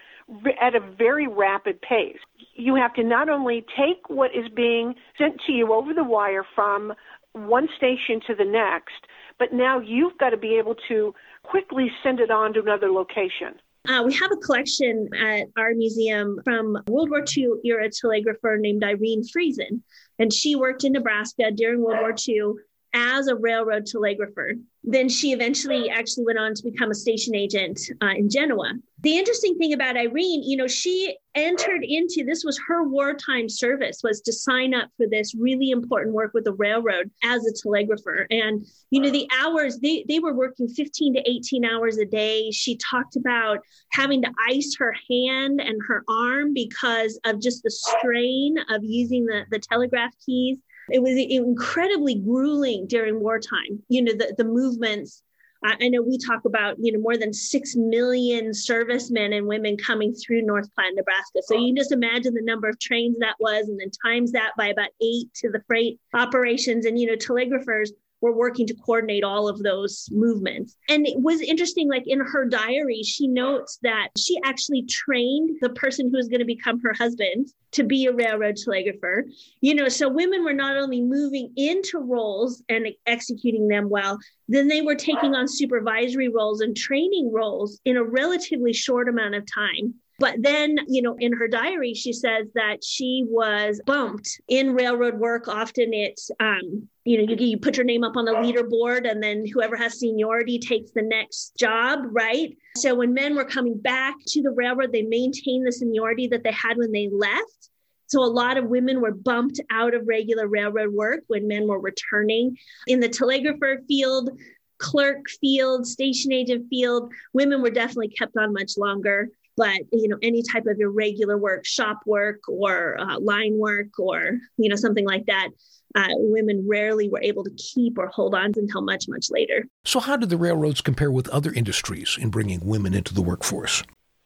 at 0.61 0.75
a 0.75 0.79
very 0.79 1.27
rapid 1.27 1.81
pace. 1.81 2.17
You 2.53 2.75
have 2.75 2.93
to 2.95 3.03
not 3.03 3.29
only 3.29 3.65
take 3.77 4.09
what 4.09 4.35
is 4.35 4.49
being 4.49 4.95
sent 5.17 5.41
to 5.47 5.51
you 5.51 5.73
over 5.73 5.93
the 5.93 6.03
wire 6.03 6.45
from 6.55 6.93
one 7.33 7.69
station 7.77 8.19
to 8.27 8.35
the 8.35 8.45
next, 8.45 9.07
but 9.39 9.53
now 9.53 9.79
you've 9.79 10.17
got 10.17 10.31
to 10.31 10.37
be 10.37 10.57
able 10.57 10.75
to 10.87 11.13
quickly 11.43 11.91
send 12.03 12.19
it 12.19 12.31
on 12.31 12.53
to 12.53 12.61
another 12.61 12.91
location. 12.91 13.53
Uh, 13.87 14.03
we 14.03 14.13
have 14.13 14.31
a 14.33 14.37
collection 14.37 15.07
at 15.17 15.47
our 15.55 15.73
museum 15.73 16.37
from 16.43 16.77
World 16.87 17.09
War 17.09 17.23
II 17.37 17.53
era 17.63 17.89
telegrapher 17.89 18.57
named 18.57 18.83
Irene 18.83 19.23
Friesen. 19.23 19.81
And 20.19 20.33
she 20.33 20.55
worked 20.55 20.83
in 20.83 20.91
Nebraska 20.91 21.51
during 21.51 21.81
World 21.81 21.99
War 22.01 22.13
II 22.27 22.55
as 22.93 23.27
a 23.27 23.35
railroad 23.35 23.85
telegrapher. 23.85 24.53
Then 24.83 25.09
she 25.09 25.33
eventually 25.33 25.89
actually 25.89 26.25
went 26.25 26.39
on 26.39 26.53
to 26.53 26.63
become 26.63 26.91
a 26.91 26.95
station 26.95 27.35
agent 27.35 27.79
uh, 28.01 28.11
in 28.15 28.29
Genoa. 28.29 28.73
The 29.01 29.17
interesting 29.17 29.57
thing 29.57 29.73
about 29.73 29.97
Irene, 29.97 30.43
you 30.43 30.55
know, 30.55 30.67
she 30.67 31.17
entered 31.35 31.83
into 31.83 32.23
this 32.25 32.43
was 32.43 32.59
her 32.67 32.87
wartime 32.87 33.49
service 33.49 33.99
was 34.03 34.21
to 34.21 34.33
sign 34.33 34.73
up 34.73 34.89
for 34.97 35.05
this 35.05 35.35
really 35.35 35.69
important 35.71 36.15
work 36.15 36.33
with 36.33 36.45
the 36.45 36.53
railroad 36.53 37.11
as 37.23 37.45
a 37.45 37.53
telegrapher. 37.61 38.27
And 38.31 38.65
you 38.89 39.01
know, 39.01 39.09
the 39.09 39.29
hours 39.37 39.79
they 39.79 40.05
they 40.07 40.19
were 40.19 40.33
working 40.33 40.67
15 40.67 41.15
to 41.15 41.29
18 41.29 41.65
hours 41.65 41.97
a 41.97 42.05
day. 42.05 42.49
She 42.51 42.77
talked 42.77 43.17
about 43.17 43.59
having 43.91 44.21
to 44.23 44.31
ice 44.49 44.75
her 44.79 44.95
hand 45.09 45.61
and 45.61 45.79
her 45.87 46.03
arm 46.09 46.53
because 46.53 47.19
of 47.25 47.41
just 47.41 47.61
the 47.63 47.71
strain 47.71 48.55
of 48.69 48.83
using 48.83 49.25
the 49.25 49.45
the 49.51 49.59
telegraph 49.59 50.13
keys 50.25 50.57
it 50.89 51.01
was 51.01 51.13
incredibly 51.17 52.15
grueling 52.15 52.87
during 52.87 53.19
wartime. 53.19 53.83
You 53.89 54.03
know, 54.03 54.13
the, 54.13 54.35
the 54.37 54.43
movements. 54.43 55.23
I 55.63 55.87
know 55.87 56.03
we 56.03 56.19
talk 56.19 56.45
about, 56.45 56.75
you 56.79 56.91
know, 56.91 56.99
more 56.99 57.17
than 57.17 57.33
6 57.33 57.75
million 57.75 58.53
servicemen 58.53 59.33
and 59.33 59.47
women 59.47 59.75
coming 59.75 60.13
through 60.13 60.43
North 60.43 60.69
Platte, 60.75 60.93
Nebraska. 60.93 61.39
So 61.41 61.55
you 61.55 61.69
can 61.69 61.75
just 61.75 61.91
imagine 61.91 62.35
the 62.35 62.43
number 62.43 62.69
of 62.69 62.79
trains 62.79 63.17
that 63.19 63.35
was 63.39 63.67
and 63.67 63.79
then 63.79 63.89
times 64.05 64.31
that 64.33 64.51
by 64.55 64.67
about 64.67 64.89
eight 65.01 65.33
to 65.37 65.49
the 65.49 65.63
freight 65.65 65.99
operations. 66.13 66.85
And, 66.85 66.99
you 66.99 67.07
know, 67.07 67.15
telegraphers 67.15 67.91
were 68.21 68.33
working 68.33 68.65
to 68.67 68.73
coordinate 68.73 69.23
all 69.23 69.47
of 69.47 69.61
those 69.61 70.09
movements. 70.11 70.75
And 70.89 71.05
it 71.05 71.19
was 71.19 71.41
interesting, 71.41 71.89
like 71.89 72.03
in 72.07 72.19
her 72.19 72.45
diary, 72.45 73.03
she 73.03 73.27
notes 73.27 73.79
that 73.83 74.09
she 74.17 74.39
actually 74.43 74.83
trained 74.83 75.57
the 75.61 75.69
person 75.69 76.09
who 76.09 76.17
was 76.17 76.27
going 76.27 76.39
to 76.39 76.45
become 76.45 76.79
her 76.81 76.93
husband 76.93 77.47
to 77.71 77.83
be 77.83 78.05
a 78.05 78.13
railroad 78.13 78.55
telegrapher. 78.55 79.25
You 79.61 79.75
know, 79.75 79.89
so 79.89 80.09
women 80.09 80.43
were 80.43 80.53
not 80.53 80.77
only 80.77 81.01
moving 81.01 81.51
into 81.55 81.99
roles 81.99 82.63
and 82.69 82.87
executing 83.05 83.67
them 83.67 83.89
well, 83.89 84.17
then 84.47 84.67
they 84.67 84.81
were 84.81 84.95
taking 84.95 85.35
on 85.35 85.47
supervisory 85.47 86.29
roles 86.29 86.61
and 86.61 86.75
training 86.75 87.31
roles 87.31 87.79
in 87.85 87.97
a 87.97 88.03
relatively 88.03 88.73
short 88.73 89.09
amount 89.09 89.35
of 89.35 89.45
time. 89.53 89.93
But 90.19 90.37
then, 90.39 90.77
you 90.87 91.03
know, 91.03 91.15
in 91.19 91.31
her 91.33 91.47
diary, 91.47 91.93
she 91.93 92.11
says 92.11 92.47
that 92.55 92.83
she 92.83 93.23
was 93.27 93.79
bumped 93.85 94.41
in 94.47 94.73
railroad 94.73 95.19
work. 95.19 95.47
Often 95.47 95.93
it's, 95.93 96.31
um, 96.39 96.89
you 97.07 97.17
know, 97.17 97.33
you, 97.33 97.47
you 97.47 97.57
put 97.57 97.77
your 97.77 97.85
name 97.85 98.03
up 98.03 98.17
on 98.17 98.25
the 98.25 98.33
leaderboard 98.33 99.09
and 99.09 99.23
then 99.23 99.45
whoever 99.53 99.77
has 99.77 99.97
seniority 99.97 100.59
takes 100.59 100.91
the 100.91 101.01
next 101.01 101.55
job, 101.57 101.99
right? 102.11 102.53
So 102.75 102.95
when 102.95 103.13
men 103.13 103.33
were 103.33 103.45
coming 103.45 103.79
back 103.79 104.15
to 104.27 104.41
the 104.41 104.51
railroad, 104.51 104.91
they 104.91 105.03
maintained 105.03 105.65
the 105.65 105.71
seniority 105.71 106.27
that 106.27 106.43
they 106.43 106.51
had 106.51 106.75
when 106.75 106.91
they 106.91 107.07
left. 107.09 107.69
So 108.07 108.21
a 108.21 108.25
lot 108.25 108.57
of 108.57 108.65
women 108.65 108.99
were 108.99 109.13
bumped 109.13 109.61
out 109.71 109.93
of 109.93 110.05
regular 110.05 110.47
railroad 110.47 110.93
work 110.93 111.21
when 111.27 111.47
men 111.47 111.65
were 111.65 111.79
returning. 111.79 112.57
In 112.87 112.99
the 112.99 113.09
telegrapher 113.09 113.83
field, 113.87 114.29
clerk 114.77 115.29
field, 115.39 115.87
station 115.87 116.33
agent 116.33 116.67
field, 116.69 117.13
women 117.31 117.61
were 117.61 117.71
definitely 117.71 118.09
kept 118.09 118.35
on 118.35 118.51
much 118.51 118.77
longer 118.77 119.29
but 119.57 119.79
you 119.91 120.07
know 120.07 120.17
any 120.21 120.43
type 120.43 120.67
of 120.67 120.79
irregular 120.79 121.35
work 121.35 121.65
shop 121.65 122.01
work 122.05 122.41
or 122.47 122.95
uh, 122.99 123.19
line 123.19 123.57
work 123.57 123.87
or 123.97 124.37
you 124.57 124.69
know 124.69 124.75
something 124.75 125.03
like 125.03 125.25
that 125.25 125.49
uh, 125.95 126.07
women 126.13 126.65
rarely 126.67 127.09
were 127.09 127.21
able 127.21 127.43
to 127.43 127.51
keep 127.51 127.97
or 127.97 128.07
hold 128.07 128.35
on 128.35 128.51
until 128.55 128.81
much 128.81 129.07
much 129.07 129.29
later 129.29 129.65
so 129.83 129.99
how 129.99 130.15
did 130.15 130.29
the 130.29 130.37
railroads 130.37 130.81
compare 130.81 131.11
with 131.11 131.27
other 131.29 131.51
industries 131.53 132.17
in 132.19 132.29
bringing 132.29 132.65
women 132.65 132.93
into 132.93 133.13
the 133.13 133.21
workforce 133.21 133.83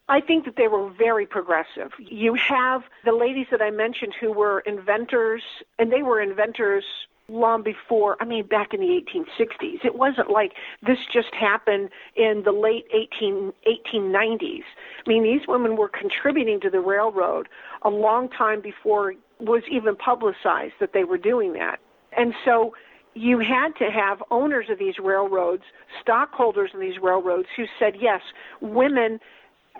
I 0.09 0.19
think 0.19 0.43
that 0.43 0.57
they 0.57 0.67
were 0.67 0.89
very 0.89 1.25
progressive. 1.25 1.91
You 1.99 2.33
have 2.33 2.81
the 3.05 3.13
ladies 3.13 3.47
that 3.49 3.61
I 3.61 3.71
mentioned 3.71 4.13
who 4.19 4.33
were 4.33 4.59
inventors, 4.61 5.41
and 5.79 5.89
they 5.89 6.03
were 6.03 6.19
inventors 6.19 6.83
long 7.31 7.63
before, 7.63 8.17
I 8.19 8.25
mean, 8.25 8.45
back 8.45 8.73
in 8.73 8.81
the 8.81 8.87
1860s. 8.87 9.85
It 9.85 9.95
wasn't 9.95 10.29
like 10.29 10.51
this 10.85 10.97
just 11.11 11.33
happened 11.33 11.89
in 12.15 12.43
the 12.43 12.51
late 12.51 12.85
18, 12.93 13.53
1890s. 13.67 14.63
I 15.05 15.09
mean, 15.09 15.23
these 15.23 15.47
women 15.47 15.77
were 15.77 15.89
contributing 15.89 16.59
to 16.61 16.69
the 16.69 16.81
railroad 16.81 17.47
a 17.81 17.89
long 17.89 18.29
time 18.29 18.61
before 18.61 19.11
it 19.11 19.19
was 19.41 19.63
even 19.69 19.95
publicized 19.95 20.75
that 20.79 20.93
they 20.93 21.03
were 21.03 21.17
doing 21.17 21.53
that. 21.53 21.79
And 22.15 22.33
so 22.45 22.75
you 23.13 23.39
had 23.39 23.75
to 23.77 23.91
have 23.91 24.23
owners 24.31 24.67
of 24.69 24.79
these 24.79 24.99
railroads, 24.99 25.63
stockholders 26.01 26.71
in 26.73 26.79
these 26.79 26.99
railroads 27.01 27.47
who 27.55 27.65
said, 27.79 27.95
yes, 27.99 28.21
women 28.61 29.19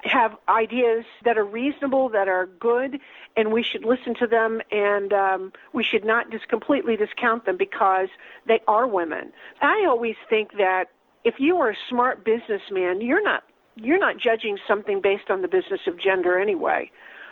have 0.03 0.36
ideas 0.50 1.06
that 1.24 1.38
are 1.38 1.46
reasonable, 1.46 2.10
that 2.10 2.27
are 2.27 2.48
good, 2.48 3.00
and 3.38 3.51
we 3.51 3.62
should 3.63 3.86
listen 3.86 4.15
to 4.15 4.27
them, 4.27 4.62
and 4.72 5.13
um, 5.13 5.53
we 5.74 5.84
should 5.84 6.03
not 6.03 6.32
just 6.32 6.48
completely 6.48 6.98
discount 6.98 7.46
them 7.46 7.58
because 7.58 8.08
they 8.48 8.60
are 8.68 8.88
women. 8.88 9.32
I 9.62 9.86
always 9.88 10.15
think 10.30 10.53
that 10.58 10.86
if 11.24 11.36
you 11.39 11.58
are 11.58 11.70
a 11.70 11.77
smart 11.88 12.25
businessman, 12.25 13.01
you're 13.01 13.24
not 13.24 13.44
you're 13.75 14.00
not 14.00 14.18
judging 14.18 14.58
something 14.68 15.01
based 15.01 15.30
on 15.30 15.41
the 15.41 15.48
business 15.48 15.82
of 15.88 15.98
gender 15.98 16.38
anyway. 16.38 16.91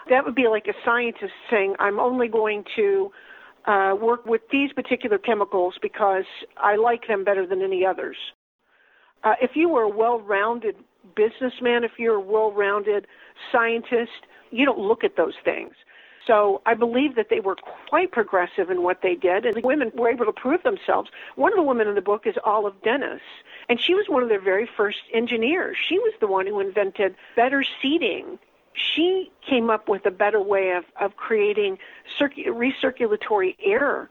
That 0.10 0.26
would 0.26 0.36
be 0.36 0.48
like 0.48 0.68
a 0.68 0.74
scientist 0.84 1.34
saying, 1.50 1.76
"I'm 1.80 2.00
only 2.00 2.28
going 2.28 2.66
to." 2.76 3.12
Uh, 3.66 3.94
work 3.94 4.26
with 4.26 4.42
these 4.52 4.72
particular 4.72 5.18
chemicals 5.18 5.78
because 5.82 6.24
I 6.58 6.78
like 6.78 7.08
them 7.08 7.26
better 7.26 7.46
than 7.46 7.62
any 7.62 7.86
others. 7.86 8.16
Uh, 9.24 9.34
if 9.42 9.52
you 9.54 9.68
were 9.70 9.84
a 9.84 9.90
well-rounded 9.90 10.76
businessman, 11.16 11.84
if 11.84 11.92
you're 11.98 12.16
a 12.16 12.20
well 12.22 12.52
rounded 12.52 13.06
scientist, 13.52 14.26
you 14.52 14.66
don't 14.66 14.80
look 14.80 15.04
at 15.04 15.18
those 15.18 15.36
things. 15.44 15.74
So 16.26 16.62
I 16.66 16.74
believe 16.74 17.16
that 17.16 17.28
they 17.30 17.40
were 17.40 17.56
quite 17.90 18.12
progressive 18.12 18.70
in 18.70 18.84
what 18.84 19.02
they 19.02 19.16
did, 19.16 19.46
and 19.46 19.56
the 19.56 19.62
women 19.62 19.92
were 19.96 20.10
able 20.10 20.26
to 20.26 20.32
prove 20.32 20.62
themselves. 20.64 21.10
One 21.36 21.52
of 21.52 21.58
the 21.58 21.64
women 21.64 21.88
in 21.88 21.96
the 21.96 22.02
book 22.02 22.28
is 22.28 22.36
Olive 22.44 22.76
Dennis, 22.84 23.22
and 23.68 23.80
she 23.80 23.94
was 23.94 24.06
one 24.08 24.22
of 24.22 24.30
their 24.30 24.42
very 24.42 24.70
first 24.78 25.00
engineers. 25.14 25.78
She 25.88 25.98
was 25.98 26.14
the 26.20 26.28
one 26.28 26.46
who 26.46 26.60
invented 26.60 27.16
better 27.36 27.64
seating. 27.82 28.38
She 28.74 29.32
came 29.48 29.70
up 29.70 29.90
with 29.90 30.06
a 30.06 30.12
better 30.12 30.42
way 30.42 30.72
of, 30.72 30.86
of 31.00 31.16
creating 31.16 31.78
circu- 32.20 32.48
recirculatory 32.48 33.56
air, 33.64 34.10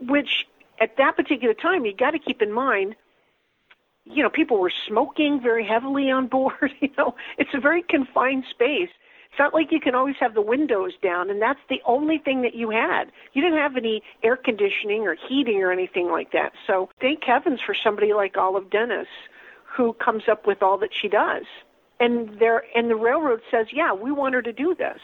which 0.00 0.46
at 0.80 0.96
that 0.96 1.16
particular 1.16 1.54
time, 1.54 1.84
you 1.84 1.94
got 1.94 2.12
to 2.12 2.18
keep 2.18 2.42
in 2.42 2.52
mind 2.52 2.96
you 4.04 4.22
know, 4.22 4.30
people 4.30 4.58
were 4.58 4.72
smoking 4.86 5.40
very 5.40 5.66
heavily 5.66 6.10
on 6.10 6.26
board. 6.26 6.72
You 6.80 6.90
know, 6.96 7.14
it's 7.38 7.54
a 7.54 7.60
very 7.60 7.82
confined 7.82 8.44
space. 8.50 8.90
It's 9.30 9.38
not 9.38 9.52
like 9.52 9.72
you 9.72 9.80
can 9.80 9.96
always 9.96 10.14
have 10.20 10.34
the 10.34 10.42
windows 10.42 10.92
down, 11.02 11.28
and 11.28 11.42
that's 11.42 11.60
the 11.68 11.82
only 11.86 12.18
thing 12.18 12.42
that 12.42 12.54
you 12.54 12.70
had. 12.70 13.10
You 13.32 13.42
didn't 13.42 13.58
have 13.58 13.76
any 13.76 14.02
air 14.22 14.36
conditioning 14.36 15.08
or 15.08 15.16
heating 15.16 15.60
or 15.60 15.72
anything 15.72 16.08
like 16.08 16.30
that. 16.32 16.52
So 16.68 16.88
thank 17.00 17.24
heavens 17.24 17.60
for 17.60 17.74
somebody 17.74 18.12
like 18.12 18.36
Olive 18.36 18.70
Dennis, 18.70 19.08
who 19.64 19.92
comes 19.94 20.28
up 20.28 20.46
with 20.46 20.62
all 20.62 20.78
that 20.78 20.90
she 20.94 21.08
does. 21.08 21.44
And 22.00 22.38
there 22.38 22.64
and 22.74 22.90
the 22.90 22.96
railroad 22.96 23.40
says, 23.50 23.66
"Yeah, 23.72 23.92
we 23.92 24.10
want 24.10 24.34
her 24.34 24.42
to 24.42 24.52
do 24.52 24.74
this." 24.74 25.00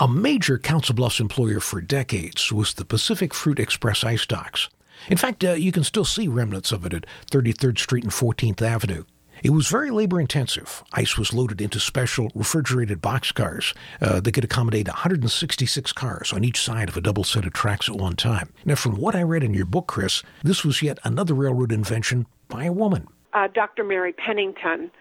A 0.00 0.08
major 0.08 0.58
Council 0.58 0.94
Bluffs 0.94 1.20
employer 1.20 1.60
for 1.60 1.80
decades 1.80 2.52
was 2.52 2.74
the 2.74 2.84
Pacific 2.84 3.34
Fruit 3.34 3.58
Express 3.58 4.04
ice 4.04 4.26
docks. 4.26 4.68
In 5.08 5.16
fact, 5.16 5.44
uh, 5.44 5.52
you 5.52 5.72
can 5.72 5.84
still 5.84 6.04
see 6.04 6.28
remnants 6.28 6.70
of 6.72 6.86
it 6.86 6.94
at 6.94 7.06
33rd 7.30 7.78
Street 7.78 8.04
and 8.04 8.12
14th 8.12 8.62
Avenue. 8.62 9.04
It 9.42 9.50
was 9.50 9.66
very 9.66 9.90
labor 9.90 10.20
intensive. 10.20 10.84
Ice 10.92 11.18
was 11.18 11.32
loaded 11.32 11.60
into 11.60 11.80
special 11.80 12.30
refrigerated 12.32 13.02
boxcars 13.02 13.74
uh, 14.00 14.20
that 14.20 14.32
could 14.32 14.44
accommodate 14.44 14.86
166 14.86 15.92
cars 15.92 16.32
on 16.32 16.44
each 16.44 16.60
side 16.60 16.88
of 16.88 16.96
a 16.96 17.00
double 17.00 17.24
set 17.24 17.44
of 17.44 17.52
tracks 17.52 17.88
at 17.88 17.96
one 17.96 18.14
time. 18.14 18.52
Now, 18.64 18.76
from 18.76 18.94
what 18.96 19.16
I 19.16 19.22
read 19.22 19.42
in 19.42 19.52
your 19.52 19.66
book, 19.66 19.88
Chris, 19.88 20.22
this 20.44 20.64
was 20.64 20.80
yet 20.80 21.00
another 21.02 21.34
railroad 21.34 21.72
invention 21.72 22.26
by 22.48 22.64
a 22.64 22.72
woman. 22.72 23.08
Uh, 23.32 23.48
Dr. 23.52 23.82
Mary 23.82 24.12
Pennington, 24.12 24.92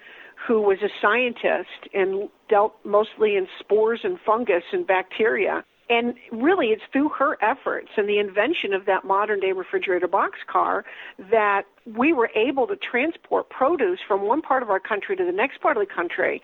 who 0.48 0.62
was 0.62 0.82
a 0.82 0.90
scientist 1.02 1.88
and 1.94 2.30
dealt 2.50 2.74
mostly 2.84 3.36
in 3.36 3.48
spores 3.60 4.02
and 4.04 4.20
fungus 4.20 4.64
and 4.72 4.86
bacteria, 4.86 5.64
and 5.90 6.16
really, 6.32 6.68
it's 6.68 6.84
through 6.94 7.10
her 7.10 7.38
efforts 7.42 7.90
and 7.98 8.08
the 8.08 8.18
invention 8.18 8.74
of 8.74 8.86
that 8.86 9.04
modern 9.04 9.42
day 9.42 9.52
refrigerator 9.52 10.08
box 10.08 10.40
car 10.48 10.86
that 11.30 11.64
we 11.86 12.14
were 12.14 12.30
able 12.34 12.66
to 12.68 12.78
transport 12.78 13.50
produce 13.50 14.00
from 14.08 14.22
one 14.22 14.42
part 14.42 14.64
of 14.64 14.70
our 14.70 14.80
country 14.80 15.18
to 15.18 15.26
the 15.26 15.34
next 15.34 15.60
part 15.60 15.76
of 15.76 15.86
the 15.86 15.94
country. 15.94 16.42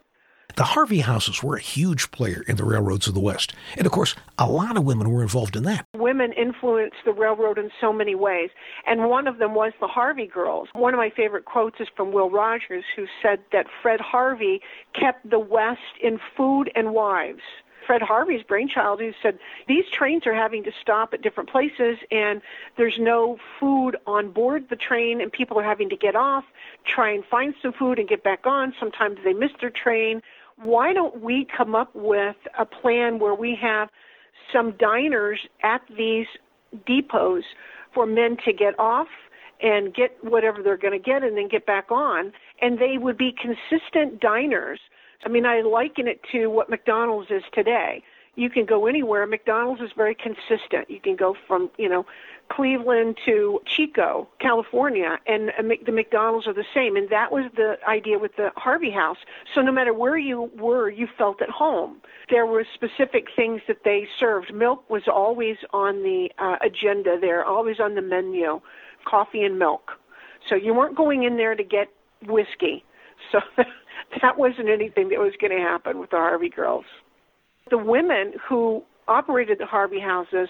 The 0.57 0.63
Harvey 0.63 1.01
houses 1.01 1.43
were 1.43 1.55
a 1.55 1.61
huge 1.61 2.09
player 2.09 2.43
in 2.47 2.55
the 2.55 2.63
railroads 2.63 3.07
of 3.07 3.13
the 3.13 3.19
West. 3.19 3.53
And 3.77 3.85
of 3.85 3.91
course, 3.91 4.15
a 4.39 4.49
lot 4.49 4.75
of 4.75 4.85
women 4.85 5.11
were 5.11 5.21
involved 5.21 5.55
in 5.55 5.61
that. 5.65 5.85
Women 5.95 6.33
influenced 6.33 6.97
the 7.05 7.13
railroad 7.13 7.59
in 7.59 7.69
so 7.79 7.93
many 7.93 8.15
ways. 8.15 8.49
And 8.87 9.07
one 9.07 9.27
of 9.27 9.37
them 9.37 9.53
was 9.53 9.73
the 9.79 9.85
Harvey 9.85 10.25
girls. 10.25 10.69
One 10.73 10.95
of 10.95 10.97
my 10.97 11.11
favorite 11.11 11.45
quotes 11.45 11.79
is 11.79 11.87
from 11.95 12.11
Will 12.11 12.31
Rogers, 12.31 12.85
who 12.95 13.05
said 13.21 13.41
that 13.51 13.67
Fred 13.83 14.01
Harvey 14.01 14.59
kept 14.99 15.29
the 15.29 15.37
West 15.37 15.79
in 16.01 16.19
food 16.35 16.71
and 16.73 16.91
wives. 16.91 17.43
Fred 17.85 18.01
Harvey's 18.01 18.43
brainchild 18.43 18.99
who 18.99 19.13
said 19.23 19.39
these 19.67 19.85
trains 19.93 20.27
are 20.27 20.33
having 20.33 20.63
to 20.65 20.71
stop 20.81 21.13
at 21.13 21.21
different 21.21 21.49
places 21.49 21.97
and 22.11 22.41
there's 22.77 22.97
no 22.99 23.37
food 23.59 23.95
on 24.05 24.29
board 24.31 24.65
the 24.69 24.75
train 24.75 25.21
and 25.21 25.31
people 25.31 25.57
are 25.57 25.63
having 25.63 25.89
to 25.89 25.95
get 25.95 26.15
off, 26.15 26.43
try 26.85 27.09
and 27.09 27.23
find 27.23 27.53
some 27.61 27.71
food 27.71 27.97
and 27.97 28.09
get 28.09 28.23
back 28.23 28.45
on. 28.45 28.73
Sometimes 28.77 29.17
they 29.23 29.31
miss 29.31 29.51
their 29.61 29.69
train. 29.69 30.21
Why 30.61 30.93
don't 30.93 31.21
we 31.21 31.47
come 31.55 31.75
up 31.75 31.91
with 31.93 32.35
a 32.57 32.65
plan 32.65 33.19
where 33.19 33.35
we 33.35 33.57
have 33.61 33.89
some 34.53 34.75
diners 34.79 35.39
at 35.63 35.81
these 35.97 36.27
depots 36.85 37.43
for 37.93 38.05
men 38.05 38.37
to 38.45 38.53
get 38.53 38.77
off 38.79 39.07
and 39.61 39.93
get 39.93 40.17
whatever 40.21 40.61
they're 40.61 40.77
going 40.77 40.93
to 40.93 41.03
get 41.03 41.23
and 41.23 41.35
then 41.35 41.47
get 41.47 41.65
back 41.65 41.91
on 41.91 42.31
and 42.61 42.77
they 42.77 42.97
would 42.97 43.17
be 43.17 43.33
consistent 43.33 44.19
diners 44.19 44.79
I 45.25 45.29
mean, 45.29 45.45
I 45.45 45.61
liken 45.61 46.07
it 46.07 46.21
to 46.31 46.47
what 46.47 46.69
McDonald's 46.69 47.31
is 47.31 47.43
today. 47.53 48.03
You 48.37 48.51
can 48.51 48.65
go 48.65 48.85
anywhere. 48.85 49.25
McDonald's 49.25 49.81
is 49.81 49.89
very 49.97 50.15
consistent. 50.15 50.91
You 50.91 50.99
can 50.99 51.15
go 51.15 51.35
from, 51.47 51.71
you 51.79 51.89
know, 51.89 52.05
Cleveland 52.49 53.17
to 53.25 53.59
Chico, 53.65 54.29
California, 54.39 55.17
and 55.25 55.51
the 55.57 55.91
McDonald's 55.91 56.45
are 56.45 56.53
the 56.53 56.63
same. 56.71 56.95
And 56.95 57.09
that 57.09 57.31
was 57.31 57.45
the 57.55 57.77
idea 57.87 58.19
with 58.19 58.35
the 58.35 58.51
Harvey 58.55 58.91
House. 58.91 59.17
So 59.55 59.61
no 59.61 59.71
matter 59.71 59.91
where 59.91 60.19
you 60.19 60.51
were, 60.55 60.87
you 60.87 61.07
felt 61.17 61.41
at 61.41 61.49
home. 61.49 61.97
There 62.29 62.45
were 62.45 62.63
specific 62.75 63.25
things 63.35 63.61
that 63.67 63.83
they 63.83 64.07
served. 64.19 64.53
Milk 64.53 64.87
was 64.87 65.07
always 65.07 65.57
on 65.73 66.03
the 66.03 66.29
uh, 66.37 66.57
agenda 66.61 67.17
there, 67.19 67.43
always 67.43 67.79
on 67.79 67.95
the 67.95 68.03
menu, 68.03 68.61
coffee 69.05 69.43
and 69.43 69.57
milk. 69.57 69.93
So 70.47 70.53
you 70.53 70.75
weren't 70.75 70.95
going 70.95 71.23
in 71.23 71.37
there 71.37 71.55
to 71.55 71.63
get 71.63 71.87
whiskey. 72.27 72.85
So 73.31 73.39
that 74.21 74.37
wasn't 74.37 74.69
anything 74.69 75.09
that 75.09 75.17
was 75.17 75.33
going 75.41 75.57
to 75.57 75.63
happen 75.63 75.99
with 75.99 76.11
the 76.11 76.17
Harvey 76.17 76.49
girls. 76.49 76.85
The 77.69 77.77
women 77.77 78.33
who 78.47 78.83
operated 79.07 79.59
the 79.59 79.65
Harvey 79.65 79.99
houses 79.99 80.49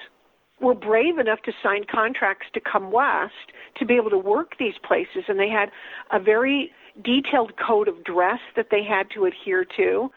were 0.59 0.73
brave 0.73 1.19
enough 1.19 1.41
to 1.43 1.51
sign 1.61 1.83
contracts 1.89 2.47
to 2.53 2.59
come 2.59 2.91
west 2.91 3.33
to 3.77 3.85
be 3.85 3.95
able 3.95 4.09
to 4.09 4.17
work 4.17 4.53
these 4.57 4.73
places, 4.87 5.23
and 5.27 5.39
they 5.39 5.49
had 5.49 5.69
a 6.11 6.19
very 6.19 6.71
detailed 7.03 7.53
code 7.65 7.87
of 7.87 8.03
dress 8.03 8.39
that 8.55 8.67
they 8.71 8.83
had 8.83 9.07
to 9.13 9.25
adhere 9.25 9.65
to. 9.77 10.09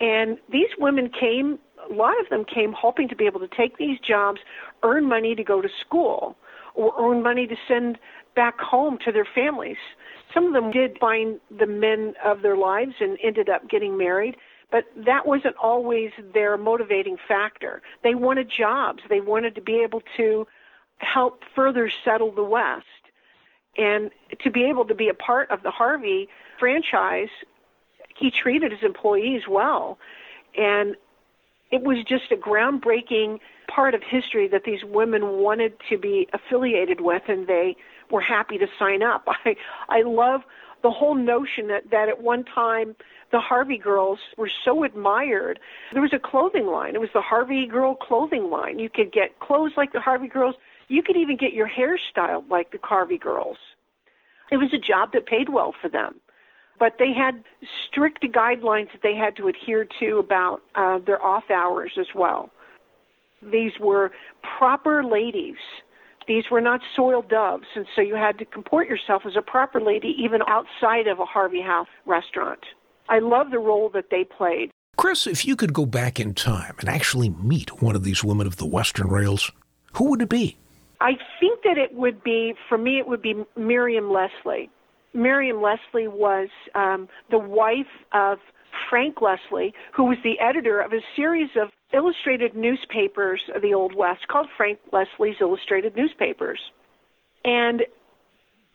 And 0.00 0.38
these 0.50 0.68
women 0.78 1.10
came, 1.18 1.58
a 1.90 1.92
lot 1.92 2.18
of 2.20 2.28
them 2.30 2.44
came 2.44 2.72
hoping 2.72 3.08
to 3.08 3.16
be 3.16 3.26
able 3.26 3.40
to 3.40 3.48
take 3.54 3.76
these 3.76 3.98
jobs, 4.00 4.40
earn 4.82 5.06
money 5.06 5.34
to 5.34 5.44
go 5.44 5.60
to 5.60 5.68
school, 5.86 6.36
or 6.74 6.92
earn 6.98 7.22
money 7.22 7.46
to 7.46 7.54
send 7.68 7.98
back 8.34 8.58
home 8.58 8.98
to 9.04 9.12
their 9.12 9.26
families. 9.34 9.76
Some 10.32 10.46
of 10.46 10.52
them 10.54 10.72
did 10.72 10.98
find 10.98 11.38
the 11.56 11.66
men 11.66 12.14
of 12.24 12.42
their 12.42 12.56
lives 12.56 12.94
and 13.00 13.18
ended 13.22 13.48
up 13.48 13.68
getting 13.68 13.96
married, 13.96 14.36
but 14.74 14.86
that 15.06 15.24
wasn't 15.24 15.54
always 15.62 16.10
their 16.32 16.56
motivating 16.56 17.16
factor. 17.28 17.80
They 18.02 18.16
wanted 18.16 18.50
jobs. 18.50 19.04
They 19.08 19.20
wanted 19.20 19.54
to 19.54 19.60
be 19.60 19.84
able 19.84 20.02
to 20.16 20.48
help 20.98 21.44
further 21.54 21.88
settle 22.04 22.32
the 22.32 22.42
West. 22.42 22.84
And 23.78 24.10
to 24.40 24.50
be 24.50 24.64
able 24.64 24.84
to 24.86 24.94
be 24.96 25.08
a 25.08 25.14
part 25.14 25.48
of 25.52 25.62
the 25.62 25.70
Harvey 25.70 26.28
franchise, 26.58 27.28
he 28.16 28.32
treated 28.32 28.72
his 28.72 28.82
employees 28.82 29.42
well. 29.48 29.96
And 30.58 30.96
it 31.70 31.82
was 31.84 31.98
just 32.02 32.32
a 32.32 32.36
groundbreaking 32.36 33.38
part 33.68 33.94
of 33.94 34.02
history 34.02 34.48
that 34.48 34.64
these 34.64 34.82
women 34.82 35.38
wanted 35.38 35.74
to 35.88 35.98
be 35.98 36.26
affiliated 36.32 37.00
with, 37.00 37.22
and 37.28 37.46
they 37.46 37.76
were 38.10 38.22
happy 38.22 38.58
to 38.58 38.66
sign 38.76 39.04
up. 39.04 39.28
I 39.44 39.54
I 39.88 40.02
love 40.02 40.42
the 40.82 40.90
whole 40.90 41.14
notion 41.14 41.68
that 41.68 41.90
that 41.92 42.08
at 42.08 42.20
one 42.20 42.42
time 42.42 42.96
the 43.34 43.40
Harvey 43.40 43.78
girls 43.78 44.20
were 44.38 44.50
so 44.64 44.84
admired. 44.84 45.58
There 45.92 46.00
was 46.00 46.12
a 46.12 46.20
clothing 46.20 46.66
line. 46.66 46.94
It 46.94 47.00
was 47.00 47.10
the 47.12 47.20
Harvey 47.20 47.66
girl 47.66 47.96
clothing 47.96 48.48
line. 48.48 48.78
You 48.78 48.88
could 48.88 49.12
get 49.12 49.40
clothes 49.40 49.72
like 49.76 49.92
the 49.92 49.98
Harvey 49.98 50.28
girls. 50.28 50.54
You 50.86 51.02
could 51.02 51.16
even 51.16 51.36
get 51.36 51.52
your 51.52 51.66
hair 51.66 51.98
styled 52.12 52.48
like 52.48 52.70
the 52.70 52.78
Harvey 52.84 53.18
girls. 53.18 53.56
It 54.52 54.58
was 54.58 54.72
a 54.72 54.78
job 54.78 55.10
that 55.14 55.26
paid 55.26 55.48
well 55.48 55.74
for 55.82 55.88
them. 55.88 56.20
But 56.78 56.92
they 57.00 57.12
had 57.12 57.42
strict 57.88 58.22
guidelines 58.22 58.92
that 58.92 59.02
they 59.02 59.16
had 59.16 59.34
to 59.38 59.48
adhere 59.48 59.84
to 59.98 60.18
about 60.18 60.60
uh, 60.76 61.00
their 61.04 61.20
off 61.20 61.50
hours 61.50 61.90
as 61.98 62.06
well. 62.14 62.50
These 63.42 63.72
were 63.80 64.12
proper 64.58 65.02
ladies 65.02 65.56
these 66.26 66.44
were 66.50 66.62
not 66.62 66.80
soiled 66.96 67.28
doves, 67.28 67.66
and 67.74 67.84
so 67.94 68.00
you 68.00 68.14
had 68.14 68.38
to 68.38 68.46
comport 68.46 68.88
yourself 68.88 69.24
as 69.26 69.36
a 69.36 69.42
proper 69.42 69.78
lady 69.78 70.14
even 70.18 70.40
outside 70.48 71.06
of 71.06 71.20
a 71.20 71.26
Harvey 71.26 71.60
House 71.60 71.86
restaurant. 72.06 72.60
I 73.08 73.18
love 73.18 73.50
the 73.50 73.58
role 73.58 73.90
that 73.94 74.06
they 74.10 74.24
played. 74.24 74.70
Chris, 74.96 75.26
if 75.26 75.44
you 75.44 75.56
could 75.56 75.72
go 75.72 75.86
back 75.86 76.20
in 76.20 76.34
time 76.34 76.74
and 76.78 76.88
actually 76.88 77.28
meet 77.28 77.82
one 77.82 77.96
of 77.96 78.04
these 78.04 78.22
women 78.22 78.46
of 78.46 78.56
the 78.56 78.66
Western 78.66 79.08
Rails, 79.08 79.50
who 79.94 80.10
would 80.10 80.22
it 80.22 80.28
be? 80.28 80.56
I 81.00 81.12
think 81.40 81.62
that 81.64 81.76
it 81.76 81.94
would 81.94 82.22
be, 82.22 82.54
for 82.68 82.78
me, 82.78 82.98
it 82.98 83.08
would 83.08 83.20
be 83.20 83.34
Miriam 83.56 84.10
Leslie. 84.10 84.70
Miriam 85.12 85.60
Leslie 85.60 86.08
was 86.08 86.48
um, 86.74 87.08
the 87.30 87.38
wife 87.38 87.86
of 88.12 88.38
Frank 88.88 89.20
Leslie, 89.20 89.74
who 89.94 90.04
was 90.04 90.18
the 90.24 90.38
editor 90.40 90.80
of 90.80 90.92
a 90.92 91.00
series 91.16 91.50
of 91.60 91.68
illustrated 91.92 92.56
newspapers 92.56 93.40
of 93.54 93.62
the 93.62 93.74
Old 93.74 93.94
West 93.94 94.26
called 94.28 94.48
Frank 94.56 94.78
Leslie's 94.92 95.36
Illustrated 95.40 95.94
Newspapers. 95.96 96.60
And 97.44 97.82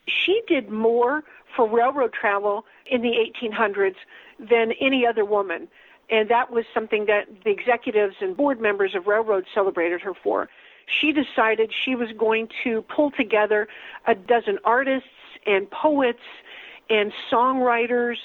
she 0.10 0.42
did 0.48 0.70
more 0.70 1.24
for 1.56 1.68
railroad 1.68 2.14
travel 2.14 2.66
in 2.86 3.02
the 3.02 3.14
1800s 3.14 3.96
than 4.40 4.72
any 4.80 5.06
other 5.06 5.26
woman. 5.26 5.68
And 6.10 6.30
that 6.30 6.52
was 6.52 6.66
something 6.74 7.06
that 7.06 7.28
the 7.44 7.52
executives 7.52 8.16
and 8.22 8.36
board 8.36 8.60
members 8.60 8.96
of 8.96 9.08
railroads 9.08 9.48
celebrated 9.54 10.02
her 10.02 10.14
for. 10.14 10.50
She 10.88 11.12
decided 11.12 11.72
she 11.72 11.96
was 11.96 12.10
going 12.18 12.50
to 12.64 12.82
pull 12.84 13.12
together 13.12 13.68
a 14.08 14.16
dozen 14.16 14.58
artists 14.64 15.10
and 15.46 15.70
poets 15.70 16.24
and 16.90 17.14
songwriters 17.32 18.18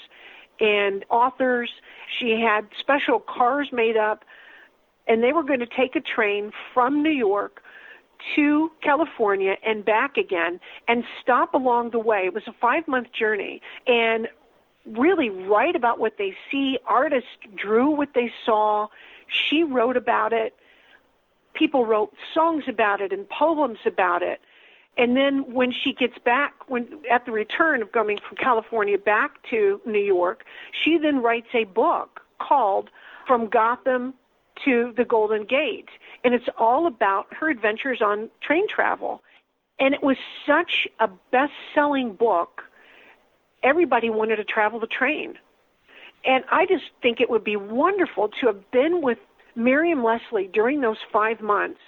and 0.61 1.05
authors. 1.11 1.71
She 2.19 2.41
had 2.41 2.67
special 2.79 3.21
cars 3.21 3.69
made 3.71 3.97
up 3.97 4.25
and 5.07 5.23
they 5.23 5.33
were 5.33 5.43
going 5.43 5.61
to 5.61 5.67
take 5.67 5.97
a 5.97 6.01
train 6.01 6.53
from 6.73 7.03
New 7.03 7.11
York 7.11 7.61
to 8.35 8.71
California 8.83 9.57
and 9.65 9.85
back 9.85 10.17
again 10.17 10.61
and 10.89 11.05
stop 11.21 11.55
along 11.55 11.91
the 11.91 11.99
way. 11.99 12.23
It 12.27 12.35
was 12.35 12.45
a 12.47 12.55
five 12.61 12.87
month 12.89 13.13
journey 13.13 13.61
and 13.87 14.29
really 14.87 15.31
write 15.31 15.77
about 15.77 15.99
what 15.99 16.19
they 16.19 16.35
see. 16.51 16.79
Artists 16.87 17.29
drew 17.55 17.91
what 17.91 18.11
they 18.15 18.33
saw. 18.45 18.89
She 19.29 19.63
wrote 19.63 19.97
about 19.97 20.33
it. 20.33 20.55
People 21.55 21.87
wrote 21.87 22.13
songs 22.33 22.65
about 22.69 23.01
it 23.01 23.13
and 23.13 23.29
poems 23.29 23.79
about 23.87 24.23
it. 24.23 24.41
And 24.97 25.17
then 25.17 25.53
when 25.53 25.73
she 25.73 25.93
gets 25.93 26.19
back, 26.19 26.69
when 26.69 26.87
at 27.11 27.27
the 27.27 27.33
return 27.33 27.83
of 27.83 27.93
coming 27.93 28.19
from 28.27 28.37
California 28.37 28.99
back 28.99 29.43
to 29.51 29.81
New 29.85 29.99
York, 29.99 30.45
she 30.73 30.99
then 30.99 31.21
writes 31.21 31.49
a 31.53 31.65
book 31.65 32.21
called 32.39 32.91
From 33.27 33.49
Gotham 33.49 34.15
to 34.65 34.93
the 34.97 35.05
Golden 35.05 35.45
Gate. 35.45 35.89
And 36.25 36.35
it's 36.35 36.49
all 36.59 36.87
about 36.87 37.33
her 37.35 37.49
adventures 37.51 38.01
on 38.01 38.31
train 38.41 38.67
travel. 38.69 39.23
And 39.79 39.95
it 39.95 40.03
was 40.03 40.17
such 40.47 40.89
a 41.01 41.09
best 41.31 41.53
selling 41.75 42.13
book. 42.15 42.63
everybody 43.65 44.11
wanted 44.11 44.37
to 44.37 44.45
travel 44.45 44.79
the 44.79 44.87
train. 44.87 45.35
And 46.25 46.45
I 46.51 46.67
just 46.67 46.85
think 47.03 47.21
it 47.21 47.29
would 47.31 47.45
be 47.45 47.57
wonderful 47.57 48.29
to 48.41 48.47
have 48.47 48.71
been 48.71 49.03
with 49.03 49.19
Miriam 49.57 50.05
Leslie 50.05 50.49
during 50.53 50.81
those 50.81 50.99
five 51.13 51.41
months, 51.41 51.81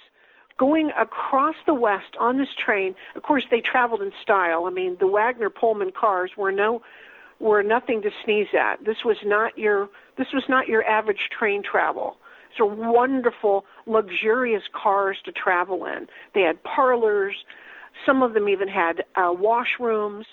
going 0.57 0.91
across 0.97 1.55
the 1.65 1.73
West 1.73 2.15
on 2.19 2.37
this 2.37 2.53
train. 2.57 2.95
Of 3.15 3.23
course, 3.23 3.45
they 3.49 3.61
traveled 3.61 4.01
in 4.01 4.11
style. 4.21 4.65
I 4.65 4.69
mean, 4.71 4.97
the 4.99 5.07
Wagner 5.07 5.49
Pullman 5.49 5.91
cars 5.91 6.31
were 6.37 6.51
no 6.51 6.81
were 7.39 7.61
nothing 7.61 8.01
to 8.01 8.09
sneeze 8.23 8.47
at. 8.59 8.83
This 8.83 9.05
was 9.05 9.17
not 9.23 9.57
your 9.57 9.89
this 10.17 10.33
was 10.33 10.43
not 10.49 10.67
your 10.67 10.83
average 10.85 11.29
train 11.29 11.61
travel. 11.61 12.17
So 12.57 12.65
wonderful, 12.65 13.65
luxurious 13.85 14.63
cars 14.73 15.17
to 15.25 15.31
travel 15.31 15.85
in. 15.85 16.07
They 16.33 16.41
had 16.41 16.61
parlors. 16.63 17.35
Some 18.05 18.23
of 18.23 18.33
them 18.33 18.49
even 18.49 18.67
had 18.67 19.03
uh, 19.15 19.33
washrooms. 19.33 20.25